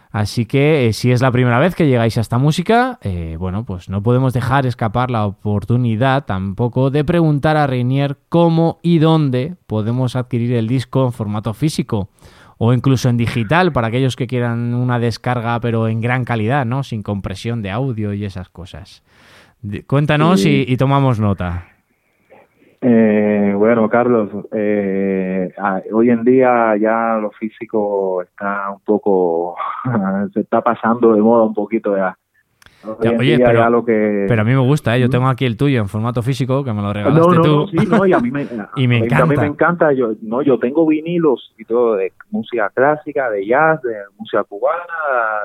Así 0.10 0.48
que 0.48 0.88
eh, 0.88 0.94
si 0.94 1.12
es 1.12 1.22
la 1.22 1.32
primera 1.32 1.60
vez 1.60 1.76
que 1.76 1.86
llegáis 1.86 2.18
a 2.18 2.22
esta 2.22 2.40
música, 2.40 2.98
eh, 3.04 3.36
bueno, 3.38 3.66
pues 3.66 3.88
no 3.88 4.02
podemos 4.02 4.34
dejar 4.34 4.66
escapar 4.66 5.12
la 5.12 5.28
oportunidad 5.28 6.26
tampoco 6.26 6.90
de 6.90 7.04
preguntar 7.04 7.56
a 7.56 7.68
Reinier 7.68 8.18
cómo 8.30 8.80
y 8.82 8.98
dónde 8.98 9.58
podemos 9.68 10.16
adquirir 10.16 10.54
el 10.54 10.68
disco 10.68 11.06
en 11.06 11.14
formato 11.14 11.54
físico 11.54 12.10
o 12.58 12.74
incluso 12.74 13.10
en 13.10 13.18
digital 13.18 13.72
para 13.72 13.90
aquellos 13.90 14.16
que 14.16 14.26
quieran 14.26 14.74
una 14.74 14.98
descarga 14.98 15.60
pero 15.60 15.88
en 15.88 16.02
gran 16.02 16.26
calidad, 16.26 16.66
¿no? 16.66 16.82
Sin 16.82 17.04
compresión 17.04 17.62
de 17.62 17.70
audio 17.70 18.12
y 18.14 18.26
esas 18.26 18.50
cosas. 18.50 19.04
Cuéntanos 19.88 20.46
y 20.46 20.78
tomamos 20.78 21.20
nota. 21.20 21.66
Eh, 22.80 23.54
bueno, 23.56 23.90
Carlos, 23.90 24.30
eh, 24.54 25.52
hoy 25.92 26.10
en 26.12 26.24
día 26.24 26.76
ya 26.80 27.18
lo 27.20 27.32
físico 27.32 28.22
está 28.22 28.70
un 28.72 28.82
poco, 28.82 29.56
se 30.34 30.42
está 30.42 30.62
pasando 30.62 31.14
de 31.14 31.22
moda 31.22 31.44
un 31.44 31.56
poquito 31.56 31.98
ya. 31.98 32.16
oye, 33.18 33.40
pero, 33.40 33.84
que... 33.84 34.26
pero, 34.28 34.42
a 34.44 34.46
mí 34.46 34.52
me 34.52 34.60
gusta, 34.60 34.96
¿eh? 34.96 35.02
yo 35.02 35.10
tengo 35.10 35.28
aquí 35.28 35.46
el 35.46 35.58
tuyo 35.58 35.82
en 35.82 35.88
formato 35.88 36.22
físico, 36.22 36.64
que 36.64 36.72
me 36.72 36.84
lo 36.84 36.94
regalaste 36.94 37.36
no, 37.36 37.42
tú. 37.42 37.68
sí, 37.68 37.78
no, 37.88 38.06
y 38.06 38.14
a 38.14 38.20
mí 38.20 38.30
me, 38.30 38.42
encanta. 38.98 39.24
A 39.24 39.26
mí 39.26 39.36
me 39.36 39.48
encanta, 39.48 39.92
yo, 39.94 40.14
no, 40.22 40.44
yo 40.44 40.60
tengo 40.60 40.86
vinilos 40.86 41.56
y 41.58 41.66
todo 41.66 41.96
de 41.96 42.14
música 42.30 42.70
clásica, 42.70 43.32
de 43.32 43.48
jazz, 43.48 43.82
de 43.82 43.96
música 44.20 44.44
cubana, 44.44 44.86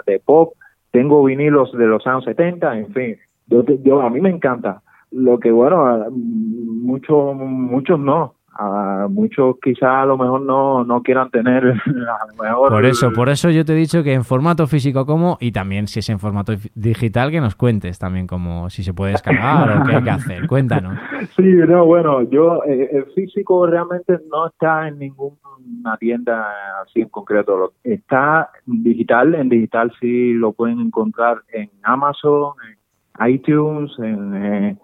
de 0.06 0.20
pop, 0.20 0.52
tengo 0.90 1.24
vinilos 1.24 1.72
de 1.72 1.86
los 1.86 2.06
años 2.06 2.24
70, 2.24 2.78
en 2.78 2.92
fin, 2.92 3.16
yo, 3.52 3.64
yo 3.84 4.00
a 4.02 4.10
mí 4.10 4.20
me 4.20 4.30
encanta. 4.30 4.82
Lo 5.10 5.38
que 5.38 5.50
bueno, 5.50 6.06
muchos 6.10 7.36
muchos 7.36 7.98
no, 7.98 8.34
a 8.54 9.06
muchos 9.10 9.56
quizás 9.62 9.90
a 9.90 10.04
lo 10.04 10.18
mejor 10.18 10.42
no, 10.42 10.84
no 10.84 11.02
quieran 11.02 11.30
tener 11.30 11.64
a 11.86 12.42
mejor 12.42 12.70
por 12.70 12.84
eso 12.84 13.12
por 13.12 13.28
eso 13.28 13.50
yo 13.50 13.64
te 13.64 13.72
he 13.72 13.76
dicho 13.76 14.02
que 14.02 14.12
en 14.12 14.24
formato 14.24 14.66
físico 14.66 15.06
como 15.06 15.38
y 15.40 15.52
también 15.52 15.86
si 15.86 16.00
es 16.00 16.08
en 16.10 16.18
formato 16.18 16.52
digital 16.74 17.30
que 17.30 17.40
nos 17.40 17.54
cuentes 17.54 17.98
también 17.98 18.26
como 18.26 18.68
si 18.68 18.82
se 18.82 18.92
puede 18.92 19.12
descargar 19.12 19.80
o 19.80 19.84
qué 19.84 19.96
hay 19.96 20.02
que 20.02 20.10
hacer. 20.10 20.46
Cuéntanos. 20.46 20.98
Sí 21.34 21.42
no 21.42 21.86
bueno 21.86 22.22
yo 22.22 22.62
eh, 22.64 22.90
el 22.92 23.06
físico 23.14 23.66
realmente 23.66 24.18
no 24.30 24.48
está 24.48 24.88
en 24.88 24.98
ninguna 24.98 25.96
tienda 25.98 26.46
así 26.82 27.00
en 27.00 27.08
concreto. 27.08 27.72
Está 27.82 28.50
digital 28.66 29.34
en 29.34 29.48
digital 29.48 29.92
sí 29.98 30.34
lo 30.34 30.52
pueden 30.52 30.80
encontrar 30.80 31.38
en 31.52 31.70
Amazon 31.82 32.54
en 32.68 32.81
iTunes 33.20 33.92
en 33.98 34.34
eh, 34.34 34.76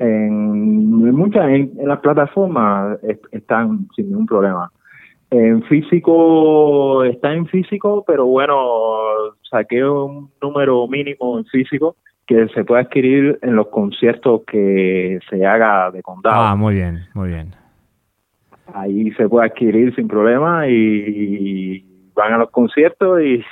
en, 0.00 1.14
muchas, 1.14 1.48
en, 1.48 1.72
las 1.84 2.00
plataformas 2.00 2.98
están 3.32 3.86
sin 3.94 4.08
ningún 4.08 4.26
problema. 4.26 4.72
En 5.30 5.62
físico, 5.64 7.04
está 7.04 7.32
en 7.32 7.46
físico, 7.46 8.02
pero 8.04 8.26
bueno, 8.26 8.56
saqué 9.48 9.84
un 9.84 10.30
número 10.42 10.88
mínimo 10.88 11.38
en 11.38 11.44
físico 11.44 11.96
que 12.26 12.48
se 12.48 12.64
puede 12.64 12.82
adquirir 12.82 13.38
en 13.42 13.56
los 13.56 13.68
conciertos 13.68 14.42
que 14.46 15.20
se 15.28 15.44
haga 15.44 15.90
de 15.90 16.02
condado. 16.02 16.42
Ah, 16.42 16.56
muy 16.56 16.74
bien, 16.74 17.00
muy 17.14 17.28
bien. 17.28 17.54
Ahí 18.72 19.10
se 19.12 19.28
puede 19.28 19.46
adquirir 19.46 19.94
sin 19.94 20.08
problema 20.08 20.66
y, 20.66 21.84
van 22.14 22.32
a 22.32 22.38
los 22.38 22.50
conciertos 22.50 23.20
y, 23.22 23.44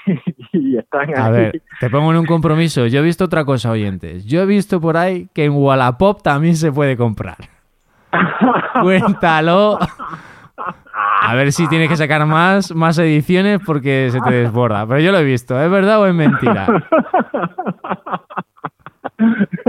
están 0.78 1.16
A 1.18 1.30
ver, 1.30 1.62
te 1.80 1.90
pongo 1.90 2.10
en 2.12 2.18
un 2.18 2.26
compromiso. 2.26 2.86
Yo 2.86 3.00
he 3.00 3.02
visto 3.02 3.24
otra 3.24 3.44
cosa, 3.44 3.70
oyentes. 3.70 4.24
Yo 4.26 4.42
he 4.42 4.46
visto 4.46 4.80
por 4.80 4.96
ahí 4.96 5.28
que 5.34 5.44
en 5.44 5.52
Wallapop 5.52 6.22
también 6.22 6.56
se 6.56 6.72
puede 6.72 6.96
comprar. 6.96 7.36
Cuéntalo. 8.82 9.78
A 11.20 11.34
ver 11.34 11.52
si 11.52 11.68
tienes 11.68 11.88
que 11.88 11.96
sacar 11.96 12.24
más, 12.26 12.74
más 12.74 12.98
ediciones 12.98 13.60
porque 13.64 14.08
se 14.10 14.20
te 14.20 14.30
desborda. 14.30 14.86
Pero 14.86 15.00
yo 15.00 15.12
lo 15.12 15.18
he 15.18 15.24
visto. 15.24 15.60
¿Es 15.60 15.70
verdad 15.70 16.00
o 16.00 16.06
es 16.06 16.14
mentira? 16.14 16.66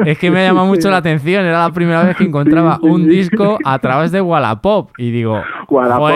Es 0.06 0.18
que 0.18 0.32
me 0.32 0.40
ha 0.40 0.48
llamado 0.48 0.68
mucho 0.68 0.90
la 0.90 0.98
atención. 0.98 1.46
Era 1.46 1.68
la 1.68 1.74
primera 1.74 2.04
vez 2.04 2.16
que 2.16 2.24
encontraba 2.24 2.80
un 2.82 3.08
disco 3.08 3.58
a 3.66 3.80
través 3.80 4.12
de 4.12 4.22
Wallapop. 4.22 4.92
Y 4.98 5.12
digo, 5.12 5.42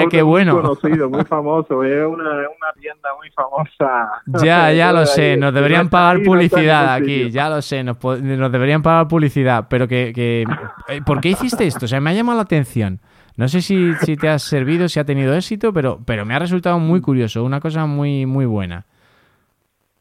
Qué 0.10 0.22
bueno. 0.22 0.54
Muy 0.54 0.62
conocido, 0.62 1.10
muy 1.10 1.24
famoso. 1.26 1.84
Es 1.84 2.06
una, 2.06 2.32
una, 2.32 2.74
tienda 2.80 3.10
muy 3.18 3.30
famosa. 3.32 4.10
Ya, 4.44 4.72
ya 4.74 4.92
lo 4.92 5.06
sé. 5.06 5.38
Nos 5.38 5.54
deberían 5.54 5.90
pagar 5.90 6.22
publicidad 6.24 6.94
aquí. 6.94 7.30
Ya 7.30 7.50
lo 7.50 7.62
sé. 7.62 7.84
Nos, 7.84 7.98
nos 8.04 8.52
deberían 8.52 8.82
pagar 8.82 9.08
publicidad. 9.08 9.68
Pero 9.70 9.88
que, 9.88 10.12
que... 10.14 10.46
Eh, 10.88 11.02
¿Por 11.06 11.22
qué 11.22 11.30
hiciste 11.30 11.66
esto? 11.66 11.86
O 11.86 11.88
sea, 11.88 12.02
me 12.02 12.10
ha 12.10 12.14
llamado 12.14 12.38
la 12.38 12.44
atención. 12.44 13.00
No 13.36 13.48
sé 13.48 13.62
si, 13.62 13.94
si 14.02 14.16
te 14.16 14.30
has 14.30 14.44
servido, 14.44 14.88
si 14.88 15.00
ha 15.00 15.06
tenido 15.06 15.34
éxito, 15.34 15.74
pero, 15.74 16.00
pero 16.06 16.26
me 16.26 16.36
ha 16.36 16.40
resultado 16.40 16.78
muy 16.80 17.02
curioso. 17.02 17.44
Una 17.44 17.60
cosa 17.60 17.86
muy, 17.86 18.26
muy 18.26 18.46
buena. 18.46 18.86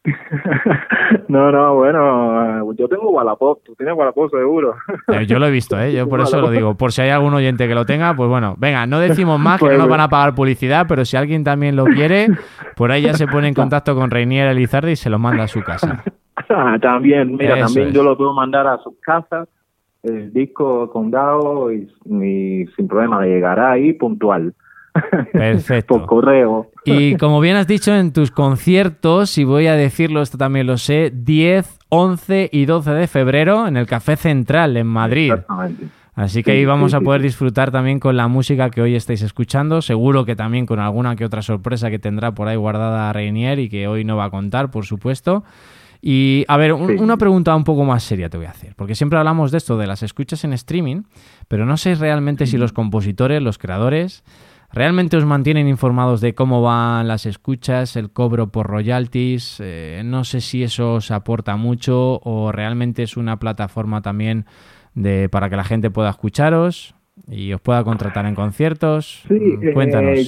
no, 1.29 1.53
no, 1.53 1.75
bueno, 1.77 2.73
yo 2.75 2.89
tengo 2.89 3.11
Wallapop, 3.11 3.63
tú 3.65 3.75
tienes 3.77 3.97
Wallapop 3.97 4.31
seguro. 4.31 4.75
Eh, 5.09 5.27
yo 5.27 5.39
lo 5.39 5.47
he 5.47 5.51
visto, 5.51 5.81
¿eh? 5.81 5.93
yo 5.93 6.09
por 6.09 6.21
eso 6.21 6.41
lo 6.41 6.51
digo, 6.51 6.75
por 6.75 6.91
si 6.91 7.03
hay 7.03 7.11
algún 7.11 7.35
oyente 7.35 7.69
que 7.69 7.75
lo 7.75 7.87
tenga, 7.87 8.15
pues 8.15 8.29
bueno, 8.29 8.57
venga, 8.59 8.85
no 8.87 8.99
decimos 8.99 9.39
más 9.39 9.61
que 9.61 9.69
no 9.69 9.79
nos 9.79 9.89
van 9.89 10.01
a 10.01 10.09
pagar 10.09 10.35
publicidad, 10.35 10.87
pero 10.89 11.05
si 11.05 11.17
alguien 11.17 11.45
también 11.45 11.77
lo 11.77 11.85
quiere, 11.85 12.29
por 12.77 12.91
ahí 12.91 13.03
ya 13.03 13.15
se 13.15 13.29
pone 13.29 13.49
en 13.49 13.55
contacto 13.55 13.95
con 13.95 14.11
Reinier 14.11 14.49
Elizarde 14.49 14.93
y 14.93 14.97
se 14.97 15.09
lo 15.09 15.21
manda 15.21 15.45
a 15.45 15.49
su 15.49 15.63
casa. 15.63 16.03
también, 16.81 17.37
mira, 17.37 17.59
también 17.61 17.93
yo 17.93 18.03
lo 18.03 18.17
puedo 18.17 18.35
mandar 18.35 18.67
a 18.67 18.79
su 18.79 18.99
casa, 18.99 19.47
el 20.03 20.33
disco 20.33 20.91
condado 20.91 21.73
y, 21.73 21.89
y 22.07 22.67
sin 22.75 22.89
problema, 22.89 23.25
llegará 23.25 23.71
ahí 23.71 23.93
puntual. 23.93 24.53
Perfecto. 25.33 25.95
Por 25.99 26.07
correo. 26.07 26.71
Y 26.85 27.17
como 27.17 27.41
bien 27.41 27.57
has 27.57 27.67
dicho 27.67 27.95
en 27.95 28.13
tus 28.13 28.31
conciertos, 28.31 29.39
y 29.39 29.45
voy 29.45 29.67
a 29.67 29.75
decirlo, 29.75 30.23
esto 30.23 30.39
también 30.39 30.67
lo 30.67 30.79
sé, 30.79 31.13
10, 31.15 31.79
11 31.89 32.51
y 32.53 32.65
12 32.65 32.91
de 32.91 33.07
febrero 33.07 33.67
en 33.67 33.77
el 33.77 33.87
Café 33.87 34.17
Central 34.17 34.77
en 34.77 34.87
Madrid. 34.87 35.33
Así 36.15 36.43
que 36.43 36.53
ahí 36.53 36.65
vamos 36.67 36.93
a 36.93 37.01
poder 37.01 37.23
disfrutar 37.23 37.71
también 37.71 37.99
con 37.99 38.17
la 38.17 38.29
música 38.29 38.69
que 38.69 38.83
hoy 38.83 38.95
estáis 38.95 39.23
escuchando. 39.23 39.81
Seguro 39.81 40.27
que 40.27 40.37
también 40.37 40.67
con 40.67 40.79
alguna 40.79 41.17
que 41.17 41.25
otra 41.25 41.41
sorpresa 41.41 41.89
que 41.89 41.99
tendrá 41.99 42.33
por 42.33 42.49
ahí 42.49 42.57
guardada 42.57 43.13
Reinier 43.15 43.59
y 43.59 43.71
que 43.71 43.89
hoy 43.89 44.05
no 44.05 44.17
va 44.17 44.27
a 44.27 44.31
contar, 44.31 44.71
por 44.71 44.85
supuesto. 44.85 45.43
Y 46.05 46.45
a 46.49 46.57
ver, 46.57 46.73
una 46.73 47.17
pregunta 47.17 47.55
un 47.55 47.63
poco 47.63 47.85
más 47.85 48.03
seria 48.03 48.29
te 48.29 48.37
voy 48.37 48.47
a 48.47 48.51
hacer, 48.51 48.75
porque 48.75 48.97
siempre 48.97 49.21
hablamos 49.21 49.53
de 49.53 49.59
esto, 49.59 49.79
de 49.79 49.87
las 49.87 50.03
escuchas 50.03 50.43
en 50.43 50.53
streaming, 50.53 51.03
pero 51.47 51.65
no 51.65 51.77
sé 51.77 51.95
realmente 51.95 52.47
si 52.49 52.59
los 52.59 52.73
compositores, 52.73 53.41
los 53.41 53.57
creadores, 53.57 54.25
¿Realmente 54.75 55.19
os 55.19 55.27
mantienen 55.27 55.69
informados 55.69 56.23
de 56.23 56.35
cómo 56.35 56.63
van 56.63 57.07
las 57.07 57.27
escuchas, 57.27 57.95
el 57.97 58.11
cobro 58.11 58.47
por 58.47 58.69
royalties? 58.69 59.61
Eh, 59.61 60.01
no 60.03 60.25
sé 60.25 60.41
si 60.41 60.63
eso 60.63 60.95
os 60.95 61.11
aporta 61.11 61.57
mucho 61.57 62.19
o 62.23 62.53
realmente 62.53 63.03
es 63.03 63.19
una 63.19 63.39
plataforma 63.39 64.01
también 64.01 64.47
de, 64.95 65.29
para 65.29 65.51
que 65.51 65.57
la 65.57 65.65
gente 65.65 65.91
pueda 65.91 66.09
escucharos 66.09 66.95
y 67.29 67.53
os 67.53 67.61
pueda 67.61 67.85
contratar 67.85 68.25
en 68.25 68.35
conciertos. 68.35 69.25
Sí, 69.29 69.59
eh, 69.63 69.75
cuéntanos. 69.75 70.19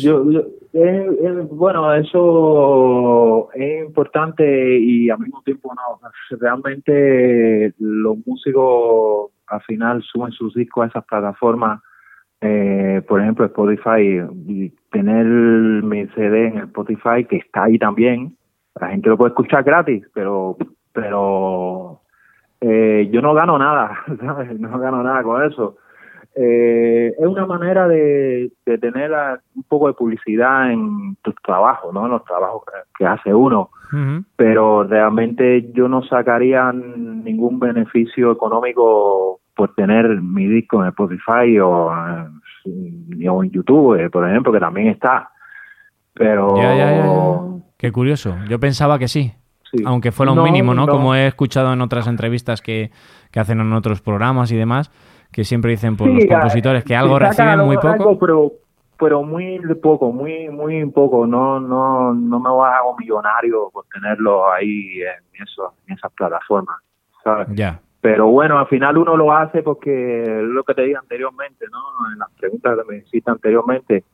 Eh, 0.76 1.06
bueno, 1.50 1.94
eso 1.94 3.48
es 3.54 3.86
importante 3.86 4.78
y 4.78 5.08
al 5.08 5.20
mismo 5.20 5.40
tiempo 5.42 5.72
no. 5.74 6.00
Realmente 6.38 7.72
los 7.78 8.18
músicos 8.26 9.30
al 9.46 9.62
final 9.62 10.02
suben 10.02 10.32
sus 10.32 10.52
discos 10.54 10.84
a 10.84 10.88
esas 10.88 11.04
plataformas 11.06 11.80
eh, 12.46 13.00
por 13.08 13.22
ejemplo, 13.22 13.46
Spotify, 13.46 14.20
tener 14.92 15.24
mi 15.24 16.06
CD 16.08 16.48
en 16.48 16.58
Spotify, 16.58 17.24
que 17.26 17.36
está 17.36 17.64
ahí 17.64 17.78
también, 17.78 18.36
la 18.78 18.88
gente 18.88 19.08
lo 19.08 19.16
puede 19.16 19.30
escuchar 19.30 19.64
gratis, 19.64 20.04
pero 20.12 20.58
pero 20.92 22.02
eh, 22.60 23.08
yo 23.10 23.22
no 23.22 23.32
gano 23.32 23.56
nada, 23.56 23.98
¿sabes? 24.20 24.60
No 24.60 24.78
gano 24.78 25.02
nada 25.02 25.22
con 25.22 25.42
eso. 25.42 25.78
Eh, 26.36 27.14
es 27.18 27.26
una 27.26 27.46
manera 27.46 27.88
de, 27.88 28.50
de 28.66 28.78
tener 28.78 29.12
un 29.54 29.62
poco 29.62 29.86
de 29.86 29.94
publicidad 29.94 30.70
en 30.70 31.16
tus 31.22 31.34
trabajos, 31.36 31.94
¿no? 31.94 32.04
En 32.04 32.10
los 32.10 32.24
trabajos 32.24 32.62
que, 32.98 33.06
hace 33.06 33.32
uno. 33.32 33.70
Pero 34.34 34.82
realmente 34.82 35.70
yo 35.72 35.88
no 35.88 36.02
sacaría 36.02 36.72
ningún 36.72 37.60
beneficio 37.60 38.32
económico 38.32 39.38
por 39.54 39.74
tener 39.74 40.20
mi 40.20 40.46
disco 40.46 40.82
en 40.82 40.88
Spotify 40.88 41.58
o, 41.60 41.92
en 42.64 43.50
YouTube, 43.50 44.00
eh, 44.00 44.10
por 44.10 44.28
ejemplo, 44.28 44.52
que 44.52 44.60
también 44.60 44.88
está. 44.88 45.30
Pero... 46.12 47.62
Qué 47.76 47.92
curioso. 47.92 48.36
Yo 48.48 48.58
pensaba 48.58 48.98
que 48.98 49.08
sí. 49.08 49.34
Aunque 49.84 50.12
fuera 50.12 50.32
un 50.32 50.42
mínimo, 50.42 50.74
¿no? 50.74 50.86
Como 50.86 51.14
he 51.14 51.26
escuchado 51.26 51.72
en 51.72 51.80
otras 51.80 52.06
entrevistas 52.06 52.62
que, 52.62 52.90
hacen 53.34 53.60
en 53.60 53.72
otros 53.72 54.00
programas 54.00 54.52
y 54.52 54.56
demás, 54.56 54.90
que 55.32 55.44
siempre 55.44 55.72
dicen 55.72 55.96
por 55.96 56.08
los 56.08 56.24
compositores 56.24 56.84
que 56.84 56.94
algo 56.94 57.18
reciben 57.18 57.60
muy 57.60 57.76
poco. 57.76 58.18
pero, 58.18 58.52
pero 58.98 59.22
muy 59.24 59.60
poco, 59.82 60.12
muy 60.12 60.48
muy 60.50 60.84
poco. 60.86 61.26
No 61.26 61.58
no 61.58 62.14
no 62.14 62.38
me 62.38 62.48
hago 62.48 62.96
millonario 62.96 63.70
por 63.72 63.86
tenerlo 63.92 64.50
ahí 64.52 65.00
en, 65.00 65.42
eso, 65.42 65.74
en 65.86 65.94
esas 65.94 66.12
plataformas. 66.12 66.76
¿sabes? 67.24 67.48
Ya. 67.52 67.80
Pero 68.04 68.26
bueno, 68.26 68.58
al 68.58 68.66
final 68.66 68.98
uno 68.98 69.16
lo 69.16 69.32
hace 69.32 69.62
porque 69.62 70.22
lo 70.42 70.62
que 70.62 70.74
te 70.74 70.82
dije 70.82 70.98
anteriormente, 70.98 71.64
¿no? 71.72 72.12
En 72.12 72.18
las 72.18 72.30
preguntas 72.32 72.76
que 72.76 72.92
me 72.92 72.98
hiciste 72.98 73.30
anteriormente, 73.30 74.04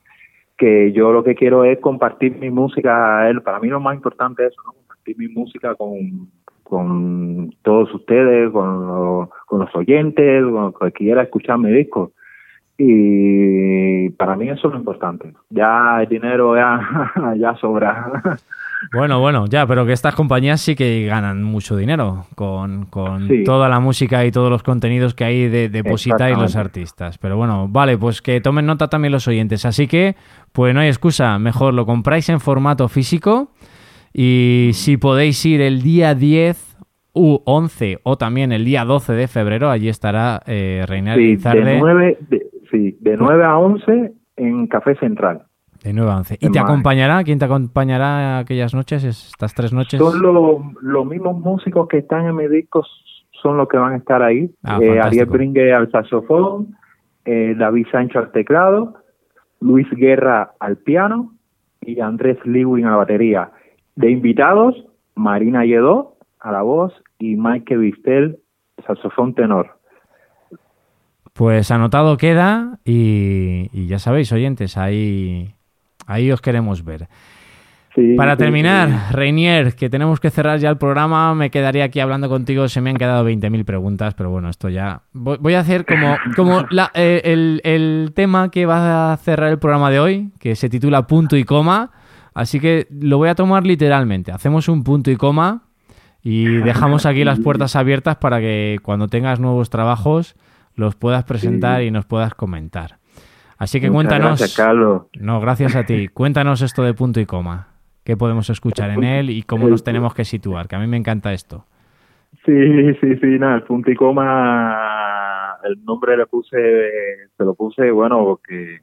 que 0.57 0.93
yo 0.93 1.11
lo 1.11 1.25
que 1.25 1.35
quiero 1.35 1.65
es 1.65 1.81
compartir 1.81 2.39
mi 2.39 2.51
música 2.51 3.19
a 3.19 3.29
él. 3.29 3.43
Para 3.43 3.59
mí 3.59 3.67
lo 3.67 3.81
más 3.81 3.97
importante 3.97 4.47
es 4.47 4.53
eso, 4.53 4.63
¿no? 4.65 4.75
Compartir 4.75 5.19
mi 5.19 5.27
música 5.27 5.75
con, 5.75 6.31
con 6.63 7.53
todos 7.63 7.93
ustedes, 7.93 8.53
con, 8.53 9.29
con 9.47 9.59
los 9.59 9.75
oyentes, 9.75 10.45
con 10.45 10.67
el 10.67 10.93
que 10.93 10.93
quiera 10.93 11.25
escuchar 11.25 11.59
mi 11.59 11.73
disco. 11.73 12.13
Y 12.83 14.09
para 14.11 14.37
mí 14.37 14.49
eso 14.49 14.69
es 14.69 14.73
lo 14.73 14.79
importante. 14.79 15.35
Ya 15.51 15.99
el 16.01 16.09
dinero 16.09 16.57
ya, 16.57 16.81
ya 17.37 17.55
sobra. 17.57 18.11
Bueno, 18.95 19.21
bueno, 19.21 19.45
ya, 19.47 19.67
pero 19.67 19.85
que 19.85 19.93
estas 19.93 20.15
compañías 20.15 20.63
sí 20.63 20.75
que 20.75 21.05
ganan 21.05 21.43
mucho 21.43 21.77
dinero 21.77 22.25
con, 22.35 22.87
con 22.87 23.29
toda 23.45 23.69
la 23.69 23.81
música 23.81 24.25
y 24.25 24.31
todos 24.31 24.49
los 24.49 24.63
contenidos 24.63 25.13
que 25.13 25.25
hay 25.25 25.49
de 25.49 25.69
depositar 25.69 26.31
y 26.31 26.37
los 26.37 26.57
artistas. 26.57 27.19
Pero 27.19 27.37
bueno, 27.37 27.69
vale, 27.69 27.99
pues 27.99 28.23
que 28.23 28.41
tomen 28.41 28.65
nota 28.65 28.89
también 28.89 29.13
los 29.13 29.29
oyentes. 29.29 29.67
Así 29.67 29.87
que, 29.87 30.17
pues 30.53 30.73
no 30.73 30.81
hay 30.81 30.89
excusa, 30.89 31.39
mejor 31.39 31.75
lo 31.75 31.85
compráis 31.85 32.31
en 32.31 32.41
formato 32.41 32.89
físico 32.89 33.51
y 34.15 34.71
si 34.73 34.97
podéis 34.97 35.45
ir 35.45 35.61
el 35.61 35.83
día 35.83 36.15
10 36.15 36.79
u 37.13 37.43
11 37.45 37.99
o 38.05 38.17
también 38.17 38.53
el 38.53 38.65
día 38.65 38.87
12 38.87 39.13
de 39.13 39.29
febrero, 39.29 39.71
allí 39.71 39.91
estará 39.91 40.41
eh, 40.47 40.83
sí, 40.89 41.37
de 41.37 41.79
9, 41.79 42.19
sí, 42.71 42.97
de 43.01 43.17
9 43.17 43.45
a 43.45 43.59
11 43.59 44.13
en 44.37 44.67
Café 44.67 44.97
Central. 44.97 45.43
De 45.83 45.93
9 45.93 46.11
a 46.11 46.17
11. 46.19 46.39
¿Y 46.41 46.51
te 46.51 46.59
acompañará? 46.59 47.23
¿Quién 47.25 47.39
te 47.39 47.47
acompañará 47.47 48.39
aquellas 48.39 48.75
noches, 48.75 49.05
estas 49.05 49.55
tres 49.55 49.73
noches? 49.73 49.99
Son 49.99 50.21
los, 50.21 51.07
mismos 51.07 51.39
músicos 51.39 51.89
que 51.89 51.99
están 51.99 52.27
en 52.27 52.37
mi 52.37 52.49
disco, 52.49 52.85
son 53.43 53.57
los 53.57 53.69
que 53.69 53.79
van 53.79 53.95
a 53.95 53.97
estar 53.97 54.23
ahí. 54.23 54.51
Ah, 54.63 54.79
eh, 54.81 55.01
Ariel 55.01 55.27
Bringue 55.27 55.73
al 55.73 55.91
saxofón, 55.91 56.77
eh, 57.25 57.55
David 57.57 57.87
Sancho 57.91 58.19
al 58.19 58.31
teclado, 58.33 58.95
Luis 59.61 59.89
Guerra 59.91 60.53
al 60.61 60.77
piano 60.77 61.33
y 61.81 62.01
Andrés 62.01 62.39
Lewin 62.45 62.87
a 62.87 62.93
la 62.93 62.97
batería. 62.97 63.51
De 63.97 64.11
invitados, 64.11 64.87
Marina 65.15 65.65
Lledó 65.65 66.17
a 66.41 66.53
la 66.53 66.63
voz 66.63 66.93
y 67.19 67.37
Mike 67.37 67.77
Vistel, 67.77 68.39
saxofón 68.87 69.35
tenor. 69.35 69.80
Pues 71.41 71.71
anotado 71.71 72.19
queda 72.19 72.79
y, 72.85 73.71
y 73.73 73.87
ya 73.87 73.99
sabéis, 73.99 74.31
oyentes, 74.31 74.77
ahí 74.77 75.55
Ahí 76.11 76.33
os 76.33 76.41
queremos 76.41 76.85
ver. 76.85 77.09
Para 78.17 78.37
terminar, 78.37 79.13
Reinier, 79.13 79.75
que 79.77 79.89
tenemos 79.89 80.19
que 80.19 80.31
cerrar 80.31 80.59
ya 80.59 80.71
el 80.71 80.77
programa, 80.77 81.35
me 81.37 81.51
quedaría 81.51 81.85
aquí 81.85 82.01
hablando 82.01 82.29
contigo, 82.29 82.69
se 82.69 82.81
me 82.81 82.91
han 82.91 82.97
quedado 82.97 83.29
20.000 83.29 83.65
preguntas, 83.65 84.15
pero 84.15 84.31
bueno, 84.31 84.49
esto 84.49 84.69
ya... 84.69 85.03
Voy 85.13 85.55
a 85.55 85.61
hacer 85.61 85.87
como, 85.87 86.17
como 86.35 86.65
eh, 86.95 87.21
el, 87.25 88.13
tema 88.15 88.51
que 88.51 88.67
va 88.67 89.13
a 89.13 89.17
cerrar 89.19 89.51
el 89.51 89.59
programa 89.61 89.91
de 89.91 90.01
hoy, 90.01 90.31
que 90.41 90.57
se 90.57 90.69
titula 90.69 91.07
punto 91.07 91.37
y 91.37 91.45
coma, 91.45 91.93
así 92.35 92.59
que 92.59 92.89
lo 92.91 93.19
voy 93.19 93.29
a 93.29 93.37
tomar 93.37 93.65
literalmente. 93.65 94.33
Hacemos 94.33 94.69
un 94.69 94.83
punto 94.83 95.13
y 95.13 95.17
coma 95.17 95.63
y 96.23 96.45
dejamos 96.45 97.07
aquí 97.07 97.23
las 97.23 97.39
puertas 97.39 97.77
abiertas 97.77 98.17
para 98.17 98.41
que 98.41 98.79
cuando 98.83 99.07
tengas 99.07 99.39
nuevos 99.39 99.71
trabajos 99.71 100.35
los 100.81 100.97
puedas 100.97 101.25
presentar 101.25 101.83
y 101.83 101.91
nos 101.91 102.07
puedas 102.07 102.35
comentar. 102.35 102.97
Así 103.59 103.81
que 103.81 103.91
cuéntanos. 103.91 104.41
Gracias, 104.41 104.57
Carlos. 104.57 105.03
No, 105.21 105.41
gracias 105.41 105.77
a 105.77 105.85
ti. 105.85 106.09
Cuéntanos 106.13 106.63
esto 106.63 106.83
de 106.83 106.95
punto 106.95 107.21
y 107.21 107.27
coma. 107.27 107.69
¿Qué 108.05 108.17
podemos 108.17 108.49
escuchar 108.49 108.91
en 108.91 109.05
él 109.05 109.29
y 109.29 109.43
cómo 109.43 109.69
nos 109.69 109.85
tenemos 109.85 110.15
que 110.15 110.25
situar? 110.25 110.67
Que 110.67 110.77
a 110.77 110.79
mí 110.79 110.87
me 110.87 110.97
encanta 110.97 111.35
esto. 111.35 111.67
Sí, 112.47 112.95
sí, 113.01 113.17
sí, 113.17 113.39
nada, 113.39 113.57
el 113.57 113.63
punto 113.65 113.91
y 113.91 113.95
coma, 113.95 115.59
el 115.65 115.85
nombre 115.85 116.17
le 116.17 116.27
puse, 116.27 116.57
se 117.37 117.45
lo 117.45 117.55
puse, 117.55 117.91
bueno, 117.91 118.25
porque 118.25 118.79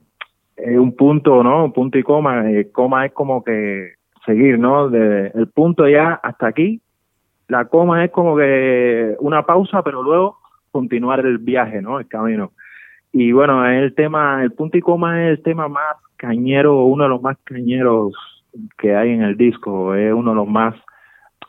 es 0.56 0.78
un 0.78 0.96
punto, 0.96 1.42
¿no? 1.42 1.66
Un 1.66 1.74
punto 1.74 1.98
y 1.98 2.04
coma, 2.04 2.48
el 2.48 2.72
coma 2.72 3.08
es 3.08 3.14
como 3.14 3.44
que 3.44 3.94
seguir, 4.26 4.60
¿no? 4.60 4.90
De, 4.90 5.32
el 5.34 5.48
punto 5.48 5.88
ya 5.88 6.20
hasta 6.22 6.48
aquí, 6.48 6.82
la 7.48 7.66
coma 7.66 8.06
es 8.06 8.12
como 8.12 8.38
que 8.38 9.16
una 9.20 9.44
pausa, 9.44 9.82
pero 9.82 10.04
luego 10.04 10.38
continuar 10.78 11.26
el 11.26 11.40
viaje, 11.40 11.82
¿no? 11.82 12.00
El 12.00 12.08
camino. 12.08 12.52
Y 13.12 13.32
bueno, 13.32 13.66
el 13.66 13.96
tema, 13.96 14.44
el 14.44 14.52
punto 14.52 14.78
y 14.78 14.82
coma 14.82 15.24
es 15.24 15.38
el 15.38 15.44
tema 15.44 15.68
más 15.68 15.98
cañero, 16.18 16.84
uno 16.86 17.06
de 17.06 17.10
los 17.10 17.22
más 17.22 17.36
cañeros 17.44 18.14
que 18.78 18.96
hay 18.96 19.10
en 19.10 19.24
el 19.24 19.36
disco, 19.36 19.96
es 19.96 20.14
uno 20.14 20.32
de 20.32 20.36
los 20.36 20.48
más, 20.48 20.76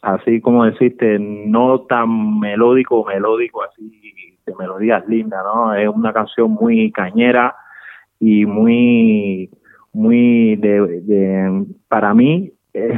así 0.00 0.40
como 0.40 0.64
deciste, 0.64 1.18
no 1.18 1.80
tan 1.80 2.40
melódico, 2.40 3.04
melódico, 3.04 3.62
así 3.64 3.82
de 4.46 4.54
melodías 4.58 5.06
lindas, 5.08 5.44
¿no? 5.44 5.74
Es 5.74 5.88
una 5.88 6.14
canción 6.14 6.52
muy 6.52 6.90
cañera 6.90 7.54
y 8.18 8.46
muy, 8.46 9.50
muy 9.92 10.56
de, 10.56 11.66
para 11.88 12.14
mí 12.14 12.50
es, 12.72 12.92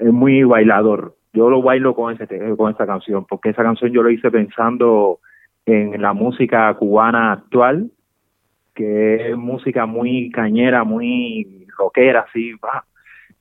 es, 0.00 0.12
muy 0.12 0.44
bailador. 0.44 1.14
Yo 1.34 1.50
lo 1.50 1.60
bailo 1.60 1.94
con 1.94 2.14
ese 2.14 2.56
con 2.56 2.72
esa 2.72 2.86
canción, 2.86 3.26
porque 3.28 3.50
esa 3.50 3.62
canción 3.62 3.92
yo 3.92 4.02
lo 4.02 4.08
hice 4.08 4.30
pensando 4.30 5.18
en 5.66 6.00
la 6.00 6.12
música 6.12 6.72
cubana 6.74 7.32
actual 7.32 7.90
que 8.74 9.30
es 9.30 9.36
música 9.36 9.86
muy 9.86 10.30
cañera, 10.30 10.84
muy 10.84 11.66
rockera, 11.78 12.26
así, 12.28 12.52
va. 12.54 12.84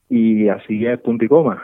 Y 0.10 0.48
así 0.48 0.86
es 0.86 1.00
punto 1.00 1.26
y 1.26 1.28
coma. 1.28 1.62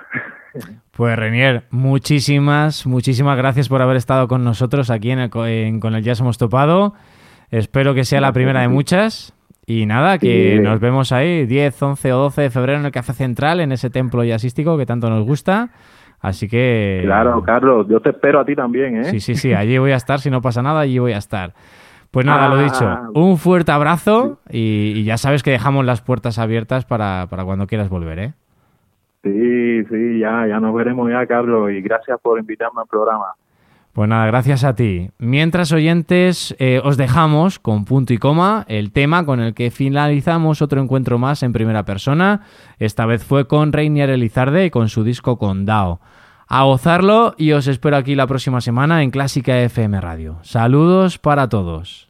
Pues 0.92 1.16
Renier, 1.16 1.64
muchísimas, 1.70 2.86
muchísimas 2.86 3.38
gracias 3.38 3.70
por 3.70 3.82
haber 3.82 3.96
estado 3.96 4.28
con 4.28 4.44
nosotros 4.44 4.90
aquí 4.90 5.12
en, 5.12 5.30
Con 5.30 5.96
el 5.96 6.04
Jazz 6.04 6.20
Hemos 6.20 6.38
Topado. 6.38 6.94
Espero 7.52 7.94
que 7.94 8.04
sea 8.04 8.20
la 8.20 8.34
primera 8.34 8.62
de 8.62 8.68
muchas. 8.68 9.34
Y 9.66 9.86
nada, 9.86 10.18
que 10.18 10.60
nos 10.60 10.82
vemos 10.82 11.14
ahí 11.14 11.46
10, 11.46 11.82
11 11.82 12.12
o 12.14 12.18
12 12.18 12.42
de 12.42 12.50
febrero 12.50 12.80
en 12.80 12.86
el 12.86 12.92
Café 12.92 13.14
Central, 13.14 13.62
en 13.62 13.72
ese 13.72 13.90
templo 13.90 14.26
jazzístico 14.26 14.78
que 14.78 14.88
tanto 14.88 15.10
nos 15.10 15.24
gusta. 15.24 15.70
Así 16.22 16.48
que... 16.48 17.02
Claro, 17.04 17.42
Carlos, 17.44 17.88
yo 17.88 18.02
te 18.02 18.10
espero 18.10 18.40
a 18.40 18.46
ti 18.46 18.56
también, 18.56 18.98
¿eh? 18.98 19.06
Sí, 19.06 19.20
sí, 19.20 19.36
sí, 19.36 19.54
allí 19.54 19.78
voy 19.78 19.92
a 19.92 19.96
estar, 19.96 20.20
si 20.20 20.30
no 20.30 20.42
pasa 20.42 20.62
nada, 20.62 20.82
allí 20.82 21.00
voy 21.00 21.14
a 21.14 21.18
estar. 21.18 21.54
Pues 22.12 22.26
nada, 22.26 22.50
lo 22.50 22.58
dicho. 22.58 22.88
Ah. 22.88 23.10
Un 23.14 23.38
fuerte 23.38 23.72
abrazo 23.72 24.40
y, 24.50 25.04
ya 25.04 25.18
sabes 25.18 25.44
que 25.44 25.52
dejamos 25.52 25.86
las 25.86 26.02
puertas 26.02 26.40
abiertas 26.40 26.86
para, 26.86 27.28
cuando 27.30 27.68
quieras 27.68 27.90
volver, 27.90 28.20
¿eh? 28.20 28.34
Sí, 29.24 29.84
sí, 29.86 30.20
ya, 30.20 30.48
ya 30.48 30.60
nos 30.60 30.74
veremos 30.74 31.10
ya, 31.10 31.26
Carlos, 31.26 31.72
y 31.72 31.82
gracias 31.82 32.20
por 32.22 32.40
invitarme 32.40 32.82
al 32.82 32.88
programa. 32.88 33.26
Pues 33.94 34.08
nada, 34.08 34.26
gracias 34.28 34.64
a 34.64 34.76
ti. 34.76 35.10
Mientras, 35.18 35.72
oyentes, 35.72 36.56
eh, 36.60 36.80
os 36.84 36.96
dejamos 36.96 37.60
con 37.60 37.86
punto 37.86 38.14
y 38.14 38.18
coma 38.18 38.66
el 38.68 38.92
tema 38.92 39.26
con 39.26 39.40
el 39.40 39.54
que 39.54 39.72
finalizamos 39.72 40.62
otro 40.62 40.82
encuentro 40.82 41.18
más 41.18 41.44
en 41.44 41.54
primera 41.54 41.86
persona. 41.86 42.42
Esta 42.78 43.06
vez 43.06 43.24
fue 43.24 43.48
con 43.48 43.74
Reinier 43.74 44.10
Elizarde 44.10 44.66
y 44.66 44.70
con 44.70 44.90
su 44.90 45.04
disco 45.04 45.38
Condao 45.38 46.00
a 46.50 46.64
gozarlo 46.64 47.36
y 47.38 47.52
os 47.52 47.68
espero 47.68 47.96
aquí 47.96 48.16
la 48.16 48.28
próxima 48.28 48.60
semana 48.60 49.04
en 49.04 49.12
Clásica 49.12 49.60
FM 49.60 50.02
Radio. 50.02 50.40
Saludos 50.42 51.20
para 51.20 51.48
todos. 51.48 52.10